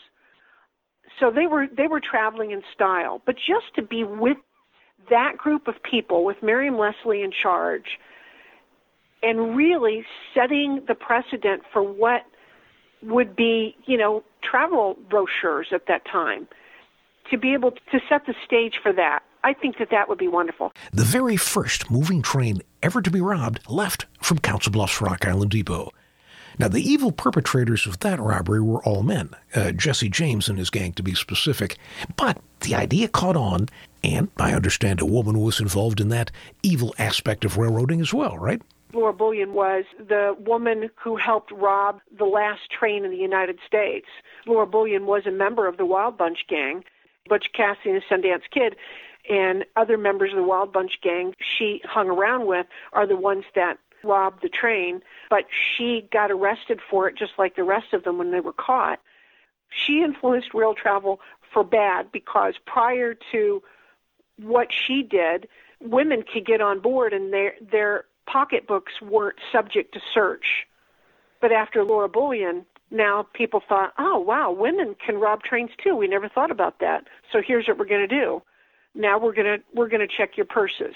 So 1.21 1.31
they 1.31 1.47
were 1.47 1.67
they 1.67 1.87
were 1.87 2.01
traveling 2.01 2.51
in 2.51 2.63
style. 2.75 3.21
But 3.25 3.37
just 3.37 3.75
to 3.77 3.83
be 3.83 4.05
with 4.05 4.39
that 5.11 5.37
group 5.37 5.69
of 5.69 5.83
people, 5.83 6.25
with 6.25 6.43
Miriam 6.43 6.79
Leslie 6.79 7.23
in 7.23 7.31
charge, 7.31 7.99
and 9.23 9.57
really 9.57 10.05
setting 10.35 10.83
the 10.89 10.95
precedent 10.95 11.63
for 11.73 11.83
what 11.83 12.23
would 13.03 13.37
be, 13.37 13.77
you 13.85 13.99
know, 13.99 14.25
travel 14.43 14.97
brochures 15.11 15.69
at 15.73 15.87
that 15.89 16.05
time, 16.07 16.49
to 17.31 17.37
be 17.37 17.53
able 17.53 17.71
to 17.71 18.01
set 18.09 18.27
the 18.27 18.35
stage 18.47 18.81
for 18.83 18.93
that 18.93 19.23
I 19.45 19.53
think 19.53 19.77
that 19.79 19.91
that 19.91 20.09
would 20.09 20.19
be 20.19 20.27
wonderful. 20.27 20.73
The 20.93 21.05
very 21.05 21.37
first 21.37 21.91
moving 21.91 22.23
train 22.23 22.63
ever 22.83 23.03
to 23.03 23.11
be 23.11 23.21
robbed 23.21 23.61
left 23.69 24.07
from 24.23 24.39
Council 24.39 24.73
Bluffs 24.73 25.03
Rock 25.03 25.27
Island 25.27 25.51
Depot. 25.51 25.91
Now, 26.59 26.69
the 26.69 26.81
evil 26.81 27.13
perpetrators 27.13 27.87
of 27.87 28.01
that 28.01 28.21
robbery 28.21 28.61
were 28.61 28.83
all 28.85 29.03
men, 29.03 29.31
uh, 29.55 29.73
Jesse 29.73 30.09
James 30.09 30.49
and 30.49 30.57
his 30.57 30.71
gang 30.71 30.93
to 30.93 31.03
be 31.03 31.15
specific. 31.15 31.77
But 32.17 32.39
the 32.61 32.75
idea 32.75 33.09
caught 33.09 33.37
on, 33.37 33.69
and 34.03 34.29
I 34.39 34.53
understand 34.53 35.01
a 35.01 35.07
woman 35.07 35.41
was 35.41 35.61
involved 35.61 36.01
in 36.01 36.09
that 36.11 36.31
evil 36.63 36.95
aspect 36.97 37.45
of 37.45 37.59
railroading 37.59 38.01
as 38.01 38.15
well, 38.15 38.39
right? 38.39 38.63
Laura 38.95 39.13
Bullion 39.13 39.53
was 39.53 39.85
the 39.99 40.37
woman 40.39 40.89
who 40.95 41.17
helped 41.17 41.51
rob 41.51 42.01
the 42.17 42.25
last 42.25 42.71
train 42.71 43.05
in 43.05 43.11
the 43.11 43.17
United 43.17 43.59
States. 43.67 44.07
Laura 44.47 44.67
Bullion 44.67 45.05
was 45.05 45.27
a 45.27 45.33
member 45.33 45.67
of 45.67 45.77
the 45.77 45.85
Wild 45.85 46.17
Bunch 46.17 46.47
gang. 46.49 46.85
Butch 47.29 47.51
Cassidy 47.53 47.91
and 47.91 48.03
the 48.03 48.29
Sundance 48.29 48.43
Kid 48.51 48.77
and 49.29 49.65
other 49.77 49.97
members 49.97 50.31
of 50.31 50.37
the 50.37 50.43
Wild 50.43 50.73
Bunch 50.73 51.01
gang 51.03 51.35
she 51.41 51.81
hung 51.85 52.09
around 52.09 52.47
with 52.47 52.67
are 52.93 53.07
the 53.07 53.17
ones 53.17 53.45
that 53.55 53.79
robbed 54.03 54.43
the 54.43 54.49
train, 54.49 55.01
but 55.31 55.47
she 55.51 56.09
got 56.13 56.31
arrested 56.31 56.81
for 56.91 57.09
it 57.09 57.17
just 57.17 57.33
like 57.39 57.57
the 57.57 57.65
rest 57.65 57.93
of 57.93 58.05
them 58.05 58.19
when 58.19 58.31
they 58.31 58.41
were 58.41 58.53
caught. 58.53 59.01
She 59.71 60.03
influenced 60.03 60.55
rail 60.55 60.75
travel 60.75 61.21
for 61.53 61.65
bad 61.65 62.13
because 62.13 62.55
prior 62.67 63.15
to 63.33 63.63
what 64.37 64.69
she 64.73 65.03
did, 65.03 65.49
women 65.81 66.23
could 66.23 66.45
get 66.47 66.61
on 66.61 66.81
board 66.81 67.13
and 67.13 67.33
their 67.33 67.55
their 67.61 68.05
pocketbooks 68.27 68.93
weren't 69.03 69.39
subject 69.53 69.95
to 69.95 70.01
search. 70.13 70.67
But 71.41 71.53
after 71.53 71.85
Laura 71.85 72.09
Bullion, 72.09 72.65
now 72.91 73.27
people 73.35 73.63
thought, 73.67 73.93
oh 73.99 74.19
wow, 74.19 74.51
women 74.51 74.95
can 75.05 75.17
rob 75.17 75.43
trains 75.43 75.71
too. 75.83 75.97
We 75.97 76.09
never 76.09 76.29
thought 76.29 76.51
about 76.51 76.81
that. 76.81 77.05
So 77.33 77.41
here's 77.47 77.69
what 77.69 77.79
we're 77.79 77.87
going 77.87 78.09
to 78.09 78.21
do 78.21 78.43
now 78.95 79.19
we're 79.19 79.35
going 79.35 79.59
to 79.59 79.65
we're 79.75 79.89
going 79.89 80.07
to 80.07 80.15
check 80.17 80.37
your 80.37 80.47
purses. 80.47 80.95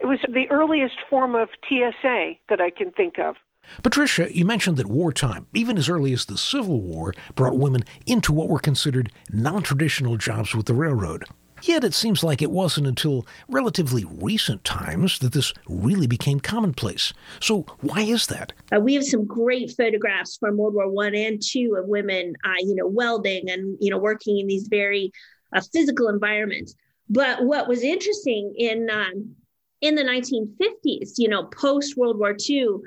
It 0.00 0.06
was 0.06 0.18
the 0.28 0.48
earliest 0.50 0.96
form 1.10 1.34
of 1.34 1.48
TSA 1.68 2.32
that 2.48 2.60
I 2.60 2.70
can 2.70 2.92
think 2.92 3.18
of. 3.18 3.36
Patricia, 3.82 4.34
you 4.34 4.44
mentioned 4.44 4.76
that 4.76 4.86
wartime, 4.86 5.46
even 5.54 5.76
as 5.76 5.88
early 5.88 6.12
as 6.12 6.24
the 6.24 6.38
Civil 6.38 6.80
War, 6.80 7.14
brought 7.34 7.58
women 7.58 7.84
into 8.06 8.32
what 8.32 8.48
were 8.48 8.60
considered 8.60 9.12
non 9.32 9.62
traditional 9.62 10.16
jobs 10.16 10.54
with 10.54 10.66
the 10.66 10.74
railroad. 10.74 11.24
Yet 11.62 11.82
it 11.82 11.94
seems 11.94 12.22
like 12.22 12.40
it 12.40 12.52
wasn't 12.52 12.86
until 12.86 13.26
relatively 13.48 14.04
recent 14.04 14.62
times 14.62 15.18
that 15.18 15.32
this 15.32 15.52
really 15.68 16.06
became 16.06 16.38
commonplace. 16.38 17.12
So 17.40 17.66
why 17.80 18.02
is 18.02 18.28
that? 18.28 18.52
Uh, 18.72 18.80
we 18.80 18.94
have 18.94 19.04
some 19.04 19.26
great 19.26 19.72
photographs 19.76 20.36
from 20.36 20.56
World 20.56 20.74
War 20.74 20.88
One 20.88 21.16
and 21.16 21.42
Two 21.42 21.76
of 21.76 21.88
women, 21.88 22.34
uh, 22.44 22.52
you 22.60 22.76
know, 22.76 22.86
welding 22.86 23.50
and 23.50 23.76
you 23.80 23.90
know 23.90 23.98
working 23.98 24.38
in 24.38 24.46
these 24.46 24.68
very 24.68 25.10
uh, 25.52 25.60
physical 25.72 26.08
environments. 26.08 26.74
But 27.10 27.44
what 27.44 27.68
was 27.68 27.82
interesting 27.82 28.54
in 28.56 28.88
um, 28.90 29.34
in 29.80 29.94
the 29.94 30.02
1950s, 30.02 31.14
you 31.18 31.28
know, 31.28 31.44
post 31.44 31.96
World 31.96 32.18
War 32.18 32.36
II, 32.48 32.78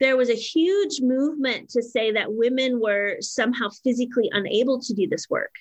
there 0.00 0.16
was 0.16 0.30
a 0.30 0.34
huge 0.34 1.00
movement 1.00 1.68
to 1.70 1.82
say 1.82 2.12
that 2.12 2.32
women 2.32 2.80
were 2.80 3.16
somehow 3.20 3.68
physically 3.84 4.28
unable 4.32 4.80
to 4.80 4.94
do 4.94 5.06
this 5.06 5.28
work, 5.28 5.54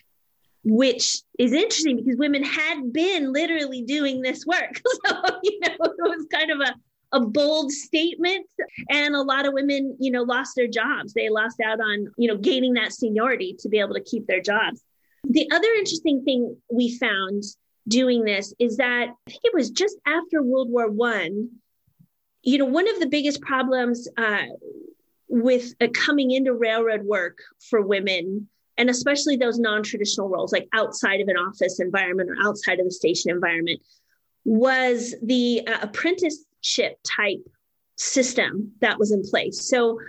which 0.64 1.20
is 1.38 1.54
interesting 1.54 1.98
because 1.98 2.18
women 2.18 2.44
had 2.44 2.92
been 2.92 3.32
literally 3.32 3.84
doing 3.84 4.22
this 4.22 4.46
work. 4.46 4.82
So, 5.06 5.16
you 5.44 5.60
know, 5.62 5.76
it 5.82 5.96
was 6.00 6.26
kind 6.32 6.52
of 6.52 6.60
a, 6.60 7.18
a 7.18 7.20
bold 7.22 7.72
statement. 7.72 8.48
And 8.90 9.16
a 9.16 9.22
lot 9.22 9.46
of 9.46 9.54
women, 9.54 9.98
you 10.00 10.12
know, 10.12 10.24
lost 10.24 10.56
their 10.56 10.68
jobs. 10.68 11.14
They 11.14 11.30
lost 11.30 11.60
out 11.60 11.80
on, 11.80 12.08
you 12.18 12.28
know, 12.28 12.38
gaining 12.38 12.74
that 12.74 12.94
seniority 12.94 13.56
to 13.60 13.70
be 13.70 13.80
able 13.80 13.94
to 13.94 14.04
keep 14.04 14.28
their 14.28 14.42
jobs. 14.42 14.82
The 15.24 15.50
other 15.52 15.68
interesting 15.78 16.24
thing 16.24 16.56
we 16.72 16.98
found 16.98 17.44
doing 17.90 18.24
this 18.24 18.54
is 18.60 18.78
that 18.78 19.08
I 19.10 19.30
think 19.30 19.42
it 19.44 19.54
was 19.54 19.72
just 19.72 19.98
after 20.06 20.42
World 20.42 20.70
War 20.70 20.90
One. 20.90 21.50
You 22.42 22.58
know, 22.60 22.66
one 22.66 22.88
of 22.88 23.00
the 23.00 23.08
biggest 23.08 23.42
problems 23.42 24.08
uh, 24.18 24.46
with 25.28 25.74
uh, 25.82 25.88
coming 25.94 26.32
into 26.32 26.54
railroad 26.54 27.04
work 27.04 27.40
for 27.70 27.82
women, 27.82 28.48
and 28.78 28.90
especially 28.90 29.36
those 29.36 29.60
non-traditional 29.60 30.30
roles, 30.30 30.54
like 30.54 30.70
outside 30.74 31.20
of 31.20 31.28
an 31.28 31.36
office 31.36 31.82
environment 31.82 32.30
or 32.30 32.38
outside 32.48 32.80
of 32.80 32.86
the 32.86 32.92
station 32.92 33.30
environment, 33.30 33.82
was 34.46 35.16
the 35.22 35.68
uh, 35.68 35.80
apprenticeship 35.82 36.98
type 37.04 37.44
system 37.98 38.72
that 38.80 38.98
was 38.98 39.12
in 39.12 39.22
place. 39.22 39.68
So 39.70 40.00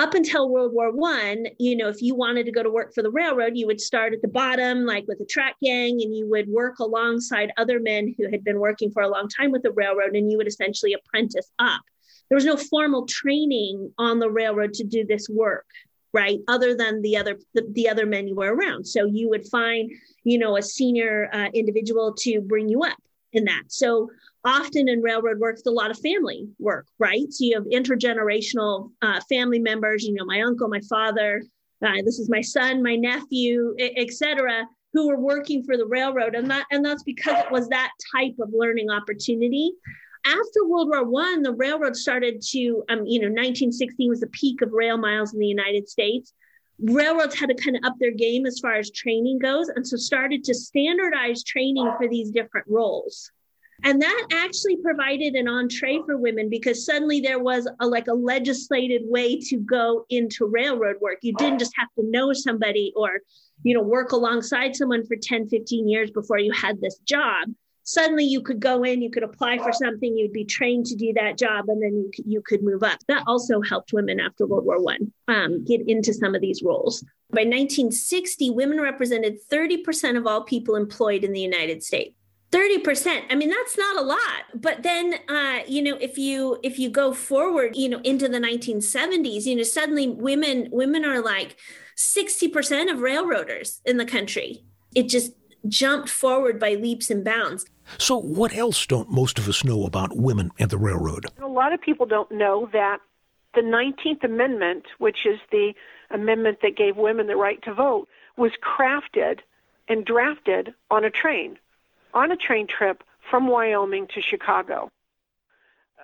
up 0.00 0.14
until 0.14 0.48
World 0.48 0.72
War 0.72 0.90
One, 0.90 1.44
you 1.58 1.76
know, 1.76 1.88
if 1.88 2.00
you 2.00 2.14
wanted 2.14 2.46
to 2.46 2.52
go 2.52 2.62
to 2.62 2.70
work 2.70 2.94
for 2.94 3.02
the 3.02 3.10
railroad, 3.10 3.52
you 3.54 3.66
would 3.66 3.82
start 3.82 4.14
at 4.14 4.22
the 4.22 4.28
bottom, 4.28 4.86
like 4.86 5.04
with 5.06 5.20
a 5.20 5.26
track 5.26 5.56
gang, 5.62 6.00
and 6.00 6.16
you 6.16 6.26
would 6.26 6.48
work 6.48 6.78
alongside 6.78 7.52
other 7.58 7.78
men 7.78 8.14
who 8.16 8.30
had 8.30 8.42
been 8.42 8.58
working 8.58 8.90
for 8.90 9.02
a 9.02 9.08
long 9.10 9.28
time 9.28 9.50
with 9.52 9.62
the 9.62 9.72
railroad, 9.72 10.16
and 10.16 10.30
you 10.30 10.38
would 10.38 10.48
essentially 10.48 10.94
apprentice 10.94 11.52
up. 11.58 11.82
There 12.30 12.36
was 12.36 12.46
no 12.46 12.56
formal 12.56 13.04
training 13.04 13.92
on 13.98 14.20
the 14.20 14.30
railroad 14.30 14.72
to 14.74 14.84
do 14.84 15.04
this 15.04 15.28
work, 15.28 15.66
right? 16.14 16.38
Other 16.48 16.74
than 16.74 17.02
the 17.02 17.18
other 17.18 17.38
the, 17.52 17.66
the 17.70 17.90
other 17.90 18.06
men 18.06 18.26
you 18.26 18.36
were 18.36 18.54
around. 18.54 18.86
So 18.86 19.04
you 19.04 19.28
would 19.28 19.46
find, 19.48 19.90
you 20.24 20.38
know, 20.38 20.56
a 20.56 20.62
senior 20.62 21.28
uh, 21.30 21.48
individual 21.52 22.14
to 22.20 22.40
bring 22.40 22.70
you 22.70 22.84
up 22.84 22.96
in 23.34 23.44
that. 23.44 23.64
So 23.68 24.08
often 24.44 24.88
in 24.88 25.02
railroad 25.02 25.38
work, 25.38 25.56
it's 25.58 25.66
a 25.66 25.70
lot 25.70 25.90
of 25.90 25.98
family 25.98 26.48
work, 26.58 26.86
right? 26.98 27.30
So 27.30 27.44
you 27.44 27.54
have 27.54 27.64
intergenerational 27.64 28.90
uh, 29.02 29.20
family 29.28 29.58
members, 29.58 30.04
you 30.04 30.14
know, 30.14 30.24
my 30.24 30.40
uncle, 30.40 30.68
my 30.68 30.80
father, 30.88 31.42
uh, 31.84 32.02
this 32.04 32.18
is 32.18 32.28
my 32.28 32.40
son, 32.40 32.82
my 32.82 32.96
nephew, 32.96 33.74
etc., 33.78 34.66
who 34.92 35.08
were 35.08 35.18
working 35.18 35.62
for 35.62 35.76
the 35.76 35.86
railroad, 35.86 36.34
and 36.34 36.50
that 36.50 36.66
and 36.70 36.84
that's 36.84 37.04
because 37.04 37.38
it 37.38 37.50
was 37.50 37.68
that 37.68 37.90
type 38.14 38.34
of 38.40 38.50
learning 38.52 38.90
opportunity. 38.90 39.72
After 40.26 40.66
World 40.66 40.88
War 40.88 41.04
One, 41.04 41.42
the 41.42 41.52
railroad 41.52 41.96
started 41.96 42.42
to, 42.50 42.84
um, 42.90 43.06
you 43.06 43.20
know, 43.20 43.28
1916 43.28 44.10
was 44.10 44.20
the 44.20 44.26
peak 44.28 44.60
of 44.60 44.72
rail 44.72 44.98
miles 44.98 45.32
in 45.32 45.38
the 45.38 45.46
United 45.46 45.88
States. 45.88 46.34
Railroads 46.82 47.38
had 47.38 47.48
to 47.50 47.54
kind 47.54 47.76
of 47.76 47.84
up 47.84 47.94
their 47.98 48.10
game 48.10 48.46
as 48.46 48.58
far 48.58 48.74
as 48.74 48.90
training 48.90 49.38
goes, 49.38 49.68
and 49.68 49.86
so 49.86 49.96
started 49.96 50.44
to 50.44 50.54
standardize 50.54 51.44
training 51.44 51.90
for 51.96 52.08
these 52.08 52.30
different 52.30 52.66
roles 52.68 53.30
and 53.84 54.00
that 54.02 54.26
actually 54.32 54.76
provided 54.76 55.34
an 55.34 55.48
entree 55.48 56.00
for 56.04 56.16
women 56.16 56.48
because 56.48 56.84
suddenly 56.84 57.20
there 57.20 57.38
was 57.38 57.68
a, 57.80 57.86
like 57.86 58.08
a 58.08 58.14
legislated 58.14 59.02
way 59.04 59.38
to 59.40 59.58
go 59.58 60.04
into 60.10 60.46
railroad 60.46 60.96
work. 61.00 61.18
You 61.22 61.34
didn't 61.34 61.58
just 61.58 61.72
have 61.76 61.88
to 61.98 62.04
know 62.04 62.32
somebody 62.32 62.92
or 62.96 63.20
you 63.62 63.74
know 63.74 63.82
work 63.82 64.12
alongside 64.12 64.74
someone 64.74 65.06
for 65.06 65.16
10 65.16 65.48
15 65.48 65.88
years 65.88 66.10
before 66.10 66.38
you 66.38 66.52
had 66.52 66.80
this 66.80 66.98
job. 66.98 67.48
Suddenly 67.82 68.24
you 68.24 68.42
could 68.42 68.60
go 68.60 68.84
in 68.84 69.02
you 69.02 69.10
could 69.10 69.22
apply 69.22 69.58
for 69.58 69.72
something 69.72 70.16
you'd 70.16 70.32
be 70.32 70.44
trained 70.44 70.86
to 70.86 70.96
do 70.96 71.12
that 71.14 71.38
job 71.38 71.64
and 71.68 71.82
then 71.82 71.92
you, 71.92 72.10
you 72.24 72.42
could 72.42 72.62
move 72.62 72.82
up. 72.82 72.98
That 73.08 73.24
also 73.26 73.60
helped 73.62 73.92
women 73.92 74.20
after 74.20 74.46
world 74.46 74.64
war 74.64 74.82
one 74.82 75.12
um, 75.28 75.64
get 75.64 75.88
into 75.88 76.12
some 76.12 76.34
of 76.34 76.40
these 76.40 76.62
roles. 76.62 77.02
By 77.32 77.42
1960 77.42 78.50
women 78.50 78.80
represented 78.80 79.38
30% 79.50 80.16
of 80.16 80.26
all 80.26 80.42
people 80.42 80.76
employed 80.76 81.24
in 81.24 81.32
the 81.32 81.40
united 81.40 81.82
states 81.82 82.14
30% 82.50 83.22
i 83.30 83.34
mean 83.34 83.48
that's 83.48 83.78
not 83.78 83.96
a 83.96 84.02
lot. 84.02 84.42
But 84.54 84.82
then 84.82 85.14
uh, 85.28 85.60
you 85.66 85.82
know 85.82 85.96
if 86.00 86.18
you 86.18 86.58
if 86.62 86.78
you 86.78 86.90
go 86.90 87.12
forward 87.12 87.76
you 87.76 87.88
know 87.88 88.00
into 88.04 88.28
the 88.28 88.38
1970s 88.38 89.44
you 89.46 89.56
know 89.56 89.62
suddenly 89.62 90.08
women 90.08 90.68
women 90.72 91.04
are 91.04 91.20
like 91.20 91.56
60% 91.96 92.90
of 92.90 93.00
railroaders 93.00 93.82
in 93.84 93.98
the 93.98 94.06
country. 94.06 94.64
It 94.94 95.04
just 95.04 95.32
jumped 95.68 96.08
forward 96.08 96.58
by 96.58 96.74
leaps 96.74 97.10
and 97.10 97.22
bounds. 97.22 97.66
So 97.98 98.16
what 98.16 98.54
else 98.54 98.86
don't 98.86 99.10
most 99.10 99.38
of 99.38 99.46
us 99.46 99.62
know 99.64 99.84
about 99.84 100.16
women 100.16 100.50
and 100.58 100.70
the 100.70 100.78
railroad? 100.78 101.26
A 101.42 101.46
lot 101.46 101.72
of 101.74 101.80
people 101.80 102.06
don't 102.06 102.30
know 102.32 102.70
that 102.72 103.00
the 103.54 103.60
19th 103.60 104.24
amendment 104.24 104.86
which 104.98 105.26
is 105.26 105.38
the 105.50 105.74
amendment 106.10 106.58
that 106.62 106.76
gave 106.76 106.96
women 106.96 107.26
the 107.26 107.36
right 107.36 107.60
to 107.62 107.74
vote 107.74 108.08
was 108.36 108.52
crafted 108.62 109.40
and 109.88 110.04
drafted 110.04 110.72
on 110.90 111.04
a 111.04 111.10
train, 111.10 111.58
on 112.14 112.32
a 112.32 112.36
train 112.36 112.66
trip 112.66 113.02
from 113.30 113.46
Wyoming 113.46 114.06
to 114.14 114.20
Chicago. 114.20 114.90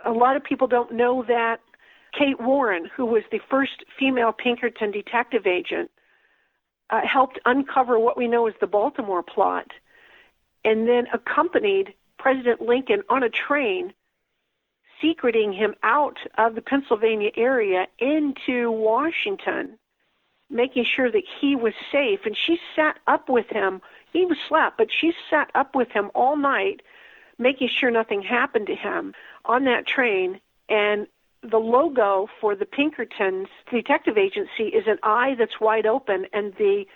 A 0.04 0.12
lot 0.12 0.36
of 0.36 0.44
people 0.44 0.68
don't 0.68 0.92
know 0.92 1.24
that 1.26 1.60
Kate 2.12 2.40
Warne, 2.40 2.88
who 2.96 3.04
was 3.06 3.22
the 3.30 3.40
first 3.50 3.84
female 3.98 4.32
Pinkerton 4.32 4.90
detective 4.90 5.46
agent, 5.46 5.90
uh, 6.90 7.00
helped 7.04 7.38
uncover 7.44 7.98
what 7.98 8.16
we 8.16 8.28
know 8.28 8.46
as 8.46 8.54
the 8.60 8.66
Baltimore 8.66 9.22
plot 9.22 9.72
and 10.64 10.88
then 10.88 11.06
accompanied 11.12 11.94
President 12.18 12.60
Lincoln 12.60 13.02
on 13.08 13.22
a 13.22 13.28
train, 13.28 13.92
secreting 15.00 15.52
him 15.52 15.74
out 15.82 16.18
of 16.38 16.54
the 16.54 16.62
Pennsylvania 16.62 17.30
area 17.36 17.86
into 17.98 18.70
Washington, 18.70 19.78
making 20.50 20.84
sure 20.84 21.10
that 21.10 21.24
he 21.40 21.56
was 21.56 21.74
safe. 21.90 22.20
And 22.24 22.36
she 22.36 22.58
sat 22.74 22.98
up 23.06 23.28
with 23.28 23.48
him. 23.48 23.80
He 24.12 24.24
was 24.24 24.38
slept, 24.48 24.78
but 24.78 24.88
she 24.92 25.12
sat 25.28 25.50
up 25.54 25.74
with 25.74 25.90
him 25.90 26.10
all 26.14 26.36
night, 26.36 26.82
making 27.38 27.68
sure 27.68 27.90
nothing 27.90 28.22
happened 28.22 28.66
to 28.68 28.74
him 28.74 29.14
on 29.44 29.64
that 29.64 29.86
train. 29.86 30.40
And 30.68 31.06
the 31.42 31.58
logo 31.58 32.28
for 32.40 32.54
the 32.54 32.66
Pinkertons 32.66 33.48
detective 33.70 34.18
agency 34.18 34.64
is 34.64 34.86
an 34.86 34.98
eye 35.02 35.34
that's 35.38 35.60
wide 35.60 35.86
open, 35.86 36.26
and 36.32 36.54
the 36.54 36.86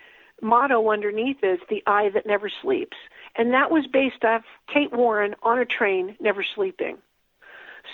motto 0.42 0.90
underneath 0.90 1.42
is 1.42 1.58
the 1.68 1.82
eye 1.86 2.08
that 2.10 2.26
never 2.26 2.48
sleeps. 2.48 2.96
And 3.36 3.52
that 3.52 3.70
was 3.70 3.86
based 3.86 4.24
off 4.24 4.42
Kate 4.66 4.92
Warne 4.92 5.34
on 5.42 5.58
a 5.58 5.64
train, 5.64 6.16
never 6.20 6.42
sleeping. 6.42 6.98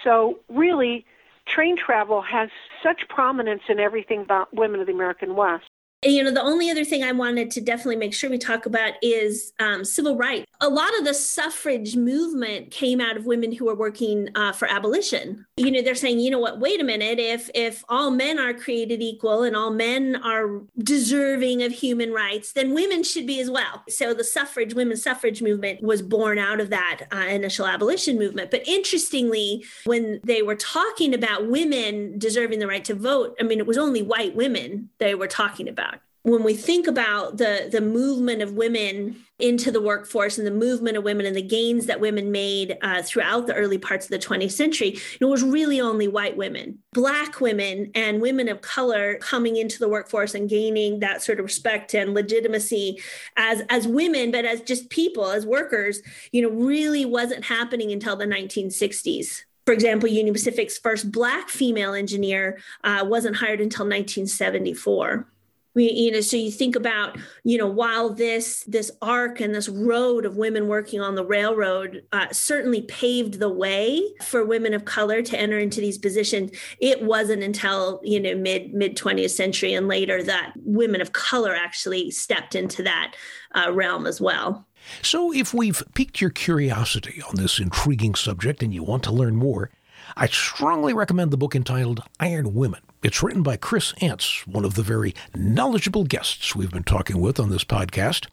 So, 0.03 0.40
really, 0.49 1.05
train 1.48 1.76
travel 1.76 2.22
has 2.22 2.48
such 2.82 3.09
prominence 3.09 3.62
in 3.68 3.78
everything 3.78 4.22
about 4.22 4.54
women 4.54 4.80
of 4.80 4.87
the 4.87 4.92
American 4.92 5.37
West 5.37 5.64
you 6.07 6.23
know, 6.23 6.31
the 6.31 6.42
only 6.42 6.71
other 6.71 6.85
thing 6.85 7.03
I 7.03 7.12
wanted 7.12 7.51
to 7.53 7.61
definitely 7.61 7.97
make 7.97 8.14
sure 8.14 8.31
we 8.31 8.38
talk 8.38 8.66
about 8.66 8.95
is 9.03 9.53
um, 9.59 9.85
civil 9.85 10.16
rights. 10.16 10.47
A 10.61 10.69
lot 10.69 10.97
of 10.99 11.05
the 11.05 11.14
suffrage 11.14 11.97
movement 11.97 12.71
came 12.71 13.01
out 13.01 13.16
of 13.16 13.27
women 13.27 13.53
who 13.53 13.66
were 13.66 13.75
working 13.75 14.29
uh, 14.35 14.53
for 14.53 14.69
abolition. 14.69 15.45
You 15.57 15.71
know, 15.71 15.83
they're 15.83 15.95
saying, 15.95 16.21
you 16.21 16.31
know 16.31 16.38
what? 16.38 16.61
Wait 16.61 16.81
a 16.81 16.85
minute. 16.85 17.19
If 17.19 17.51
if 17.55 17.85
all 17.88 18.11
men 18.11 18.38
are 18.38 18.55
created 18.55 19.03
equal 19.03 19.42
and 19.42 19.57
all 19.57 19.71
men 19.71 20.16
are 20.16 20.62
deserving 20.79 21.62
of 21.62 21.73
human 21.73 22.12
rights, 22.12 22.53
then 22.53 22.75
women 22.75 23.03
should 23.03 23.27
be 23.27 23.40
as 23.40 23.51
well. 23.51 23.83
So 23.88 24.14
the 24.14 24.25
suffrage, 24.25 24.75
women's 24.75 25.03
suffrage 25.03 25.42
movement 25.42 25.83
was 25.83 26.03
born 26.03 26.38
out 26.38 26.61
of 26.61 26.71
that 26.71 27.07
uh, 27.12 27.16
initial 27.16 27.66
abolition 27.66 28.19
movement. 28.19 28.51
But 28.51 28.66
interestingly, 28.66 29.64
when 29.85 30.21
they 30.25 30.42
were 30.42 30.57
talking 30.57 31.14
about 31.14 31.49
women 31.49 32.19
deserving 32.19 32.59
the 32.59 32.66
right 32.66 32.85
to 32.85 32.95
vote, 32.95 33.37
I 33.40 33.45
mean, 33.45 33.59
it 33.59 33.66
was 33.66 33.79
only 33.79 34.03
white 34.03 34.35
women 34.35 34.90
they 34.99 35.14
were 35.14 35.27
talking 35.27 35.69
about 35.69 35.95
when 36.27 36.43
we 36.43 36.55
think 36.55 36.89
about 36.89 37.37
the 37.37 37.69
the 37.71 37.81
movement 37.81 38.43
of 38.43 38.55
women 38.55 39.15
into 39.39 39.71
the 39.71 39.81
workforce 39.81 40.39
and 40.39 40.47
the 40.47 40.51
movement 40.51 40.97
of 40.97 41.05
women 41.05 41.25
and 41.25 41.37
the 41.37 41.43
gains 41.43 41.87
that 41.87 42.01
women 42.01 42.33
made 42.33 42.77
uh, 42.83 43.01
throughout 43.01 43.47
the 43.47 43.55
early 43.55 43.79
parts 43.79 44.07
of 44.07 44.11
the 44.11 44.19
20th 44.19 44.51
century, 44.51 44.99
it 45.21 45.25
was 45.25 45.45
really 45.45 45.81
only 45.81 46.09
white 46.09 46.37
women. 46.37 46.79
Black 46.95 47.41
women 47.41 47.93
and 47.95 48.21
women 48.21 48.49
of 48.49 48.61
color 48.61 49.19
coming 49.19 49.57
into 49.57 49.79
the 49.79 49.89
workforce 49.89 50.35
and 50.35 50.49
gaining 50.51 50.99
that 50.99 51.23
sort 51.23 51.39
of 51.39 51.45
respect 51.45 51.95
and 51.95 52.12
legitimacy 52.12 53.01
as 53.37 53.62
as 53.69 53.87
women, 53.87 54.33
but 54.33 54.45
as 54.45 54.61
just 54.62 54.91
people, 54.91 55.31
as 55.31 55.47
workers, 55.47 56.03
you 56.33 56.43
know, 56.43 56.51
really 56.51 57.05
wasn't 57.05 57.45
happening 57.45 57.93
until 57.93 58.17
the 58.17 58.27
1960s. 58.27 59.43
For 59.65 59.73
example, 59.73 60.09
Union 60.09 60.35
Pacific's 60.35 60.77
first 60.77 61.12
black 61.12 61.51
female 61.51 61.95
engineer 61.95 62.59
uh, 62.83 63.05
wasn't 63.07 63.37
hired 63.37 63.61
until 63.61 63.85
1974 63.85 65.29
we, 65.77 65.93
you 65.93 66.11
know 66.11 66.21
so 66.21 66.37
you 66.37 66.51
think 66.51 66.75
about 66.75 67.17
you 67.45 67.57
know 67.57 67.69
while 67.69 68.12
this 68.12 68.65
this 68.65 68.91
arc 69.03 69.41
and 69.41 69.55
this 69.55 69.69
road 69.69 70.25
of 70.25 70.37
women 70.37 70.67
working 70.67 71.01
on 71.01 71.15
the 71.15 71.25
railroad 71.25 72.03
uh, 72.12 72.27
certainly 72.33 72.83
paved 72.83 73.39
the 73.39 73.53
way 73.53 74.03
for 74.25 74.45
women 74.45 74.75
of 74.75 74.85
color 74.87 75.23
to 75.23 75.39
enter 75.39 75.59
into 75.59 75.81
these 75.81 75.99
positions 75.99 76.51
it 76.81 77.03
wasn't 77.03 77.43
until 77.43 78.01
you 78.03 78.19
know 78.19 78.35
mid 78.35 78.75
mid 78.75 78.97
20th 78.97 79.31
century 79.31 79.75
and 79.75 79.87
later 79.87 80.23
that 80.23 80.53
women 80.57 81.01
of 81.01 81.12
color 81.12 81.55
actually 81.55 82.11
stepped 82.11 82.57
into 82.57 82.83
that 82.83 83.15
uh, 83.55 83.71
realm 83.73 84.07
as 84.07 84.21
well 84.21 84.67
so 85.03 85.33
if 85.33 85.53
we've 85.53 85.83
piqued 85.95 86.21
your 86.21 86.31
curiosity 86.31 87.23
on 87.29 87.37
this 87.37 87.61
intriguing 87.61 88.15
subject 88.15 88.62
and 88.62 88.73
you 88.73 88.83
want 88.83 89.05
to 89.05 89.12
learn 89.12 89.37
more 89.37 89.71
I 90.17 90.29
strongly 90.29 90.95
recommend 90.95 91.31
the 91.31 91.37
book 91.37 91.57
entitled 91.57 92.01
Iron 92.21 92.55
Women. 92.55 92.81
It's 93.02 93.22
written 93.22 93.42
by 93.42 93.56
Chris 93.56 93.92
Enss, 94.00 94.46
one 94.46 94.64
of 94.64 94.74
the 94.74 94.82
very 94.82 95.14
knowledgeable 95.35 96.04
guests 96.04 96.56
we've 96.56 96.70
been 96.70 96.82
talking 96.82 97.20
with 97.20 97.38
on 97.38 97.50
this 97.50 97.64
podcast. 97.64 98.26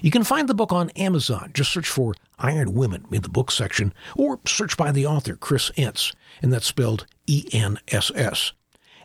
You 0.00 0.10
can 0.10 0.24
find 0.24 0.48
the 0.48 0.54
book 0.54 0.72
on 0.72 0.90
Amazon. 0.90 1.50
Just 1.52 1.70
search 1.70 1.88
for 1.88 2.14
Iron 2.38 2.72
Women 2.72 3.04
in 3.12 3.22
the 3.22 3.28
book 3.28 3.50
section, 3.50 3.92
or 4.16 4.40
search 4.46 4.76
by 4.76 4.92
the 4.92 5.06
author, 5.06 5.36
Chris 5.36 5.70
Enss, 5.76 6.14
and 6.40 6.52
that's 6.52 6.66
spelled 6.66 7.06
E 7.26 7.48
N 7.52 7.78
S 7.88 8.10
S. 8.14 8.52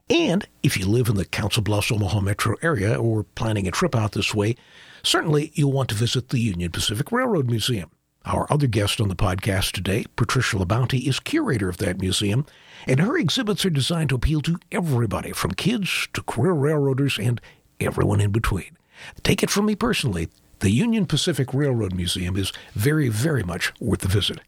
And 0.10 0.48
if 0.64 0.78
you 0.78 0.88
live 0.88 1.10
in 1.10 1.16
the 1.16 1.26
Council 1.26 1.64
Bluffs, 1.64 1.92
Omaha 1.92 2.22
metro 2.22 2.56
area, 2.62 2.96
or 2.96 3.24
planning 3.24 3.68
a 3.68 3.72
trip 3.72 3.96
out 3.96 4.14
this 4.14 4.34
way, 4.34 4.56
certainly 5.04 5.52
you'll 5.54 5.72
want 5.72 5.90
to 5.90 5.96
visit 5.96 6.30
the 6.30 6.40
Union 6.40 6.72
Pacific 6.72 7.12
Railroad 7.12 7.48
Museum. 7.48 7.92
Our 8.26 8.48
other 8.50 8.68
guest 8.68 9.02
on 9.02 9.10
the 9.10 9.16
podcast 9.16 9.72
today, 9.74 10.06
Patricia 10.16 10.56
LaBounty, 10.58 11.08
is 11.08 11.20
curator 11.20 11.68
of 11.68 11.78
that 11.78 12.00
museum, 12.00 12.46
and 12.88 13.00
her 13.00 13.18
exhibits 13.18 13.66
are 13.66 13.70
designed 13.70 14.10
to 14.10 14.16
appeal 14.16 14.42
to 14.42 14.60
everybody, 14.72 15.32
from 15.32 15.52
kids 15.52 16.08
to 16.14 16.24
career 16.24 16.54
railroaders 16.54 17.18
and 17.18 17.42
everyone 17.80 18.22
in 18.22 18.32
between. 18.32 18.78
Take 19.24 19.44
it 19.44 19.50
from 19.50 19.66
me 19.66 19.76
personally, 19.76 20.30
the 20.60 20.70
Union 20.70 21.06
Pacific 21.06 21.54
Railroad 21.54 21.94
Museum 21.94 22.38
is 22.38 22.54
very, 22.74 23.10
very 23.10 23.44
much 23.44 23.74
worth 23.80 24.00
the 24.00 24.08
visit. 24.08 24.40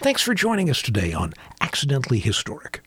Thanks 0.00 0.20
for 0.20 0.34
joining 0.34 0.68
us 0.68 0.82
today 0.82 1.12
on 1.12 1.32
Accidentally 1.60 2.18
Historic. 2.18 2.82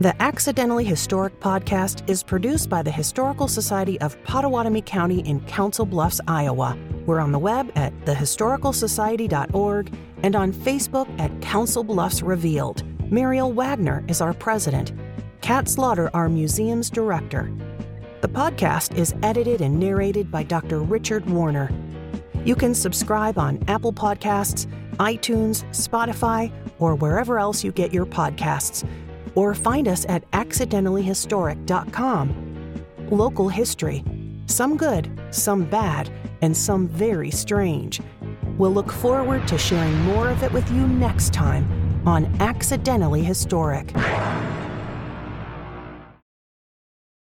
The 0.00 0.20
Accidentally 0.20 0.84
Historic 0.84 1.40
podcast 1.40 2.06
is 2.10 2.22
produced 2.22 2.68
by 2.68 2.82
the 2.82 2.90
Historical 2.90 3.48
Society 3.48 3.98
of 4.00 4.22
Pottawattamie 4.24 4.84
County 4.84 5.20
in 5.20 5.40
Council 5.46 5.86
Bluffs, 5.86 6.20
Iowa. 6.26 6.76
We're 7.06 7.20
on 7.20 7.32
the 7.32 7.38
web 7.38 7.72
at 7.76 7.98
thehistoricalsociety.org 8.04 9.96
and 10.22 10.36
on 10.36 10.52
Facebook 10.52 11.20
at 11.20 11.40
Council 11.40 11.84
Bluffs 11.84 12.20
Revealed. 12.22 12.82
Mariel 13.14 13.52
Wagner 13.52 14.04
is 14.08 14.20
our 14.20 14.34
president. 14.34 14.92
Kat 15.40 15.68
Slaughter, 15.68 16.10
our 16.14 16.28
museum's 16.28 16.90
director. 16.90 17.48
The 18.22 18.28
podcast 18.28 18.98
is 18.98 19.14
edited 19.22 19.60
and 19.60 19.78
narrated 19.78 20.32
by 20.32 20.42
Dr. 20.42 20.80
Richard 20.80 21.24
Warner. 21.30 21.70
You 22.44 22.56
can 22.56 22.74
subscribe 22.74 23.38
on 23.38 23.62
Apple 23.68 23.92
Podcasts, 23.92 24.66
iTunes, 24.94 25.62
Spotify, 25.70 26.50
or 26.80 26.96
wherever 26.96 27.38
else 27.38 27.62
you 27.62 27.70
get 27.70 27.94
your 27.94 28.04
podcasts 28.04 28.84
or 29.36 29.54
find 29.54 29.86
us 29.86 30.04
at 30.08 30.28
accidentallyhistoric.com. 30.32 32.84
Local 33.12 33.48
history, 33.48 34.02
some 34.46 34.76
good, 34.76 35.08
some 35.30 35.62
bad, 35.62 36.10
and 36.42 36.56
some 36.56 36.88
very 36.88 37.30
strange. 37.30 38.00
We'll 38.58 38.74
look 38.74 38.90
forward 38.90 39.46
to 39.46 39.56
sharing 39.56 39.96
more 40.00 40.30
of 40.30 40.42
it 40.42 40.52
with 40.52 40.68
you 40.72 40.88
next 40.88 41.32
time 41.32 41.83
on 42.06 42.26
Accidentally 42.40 43.22
Historic. 43.22 43.92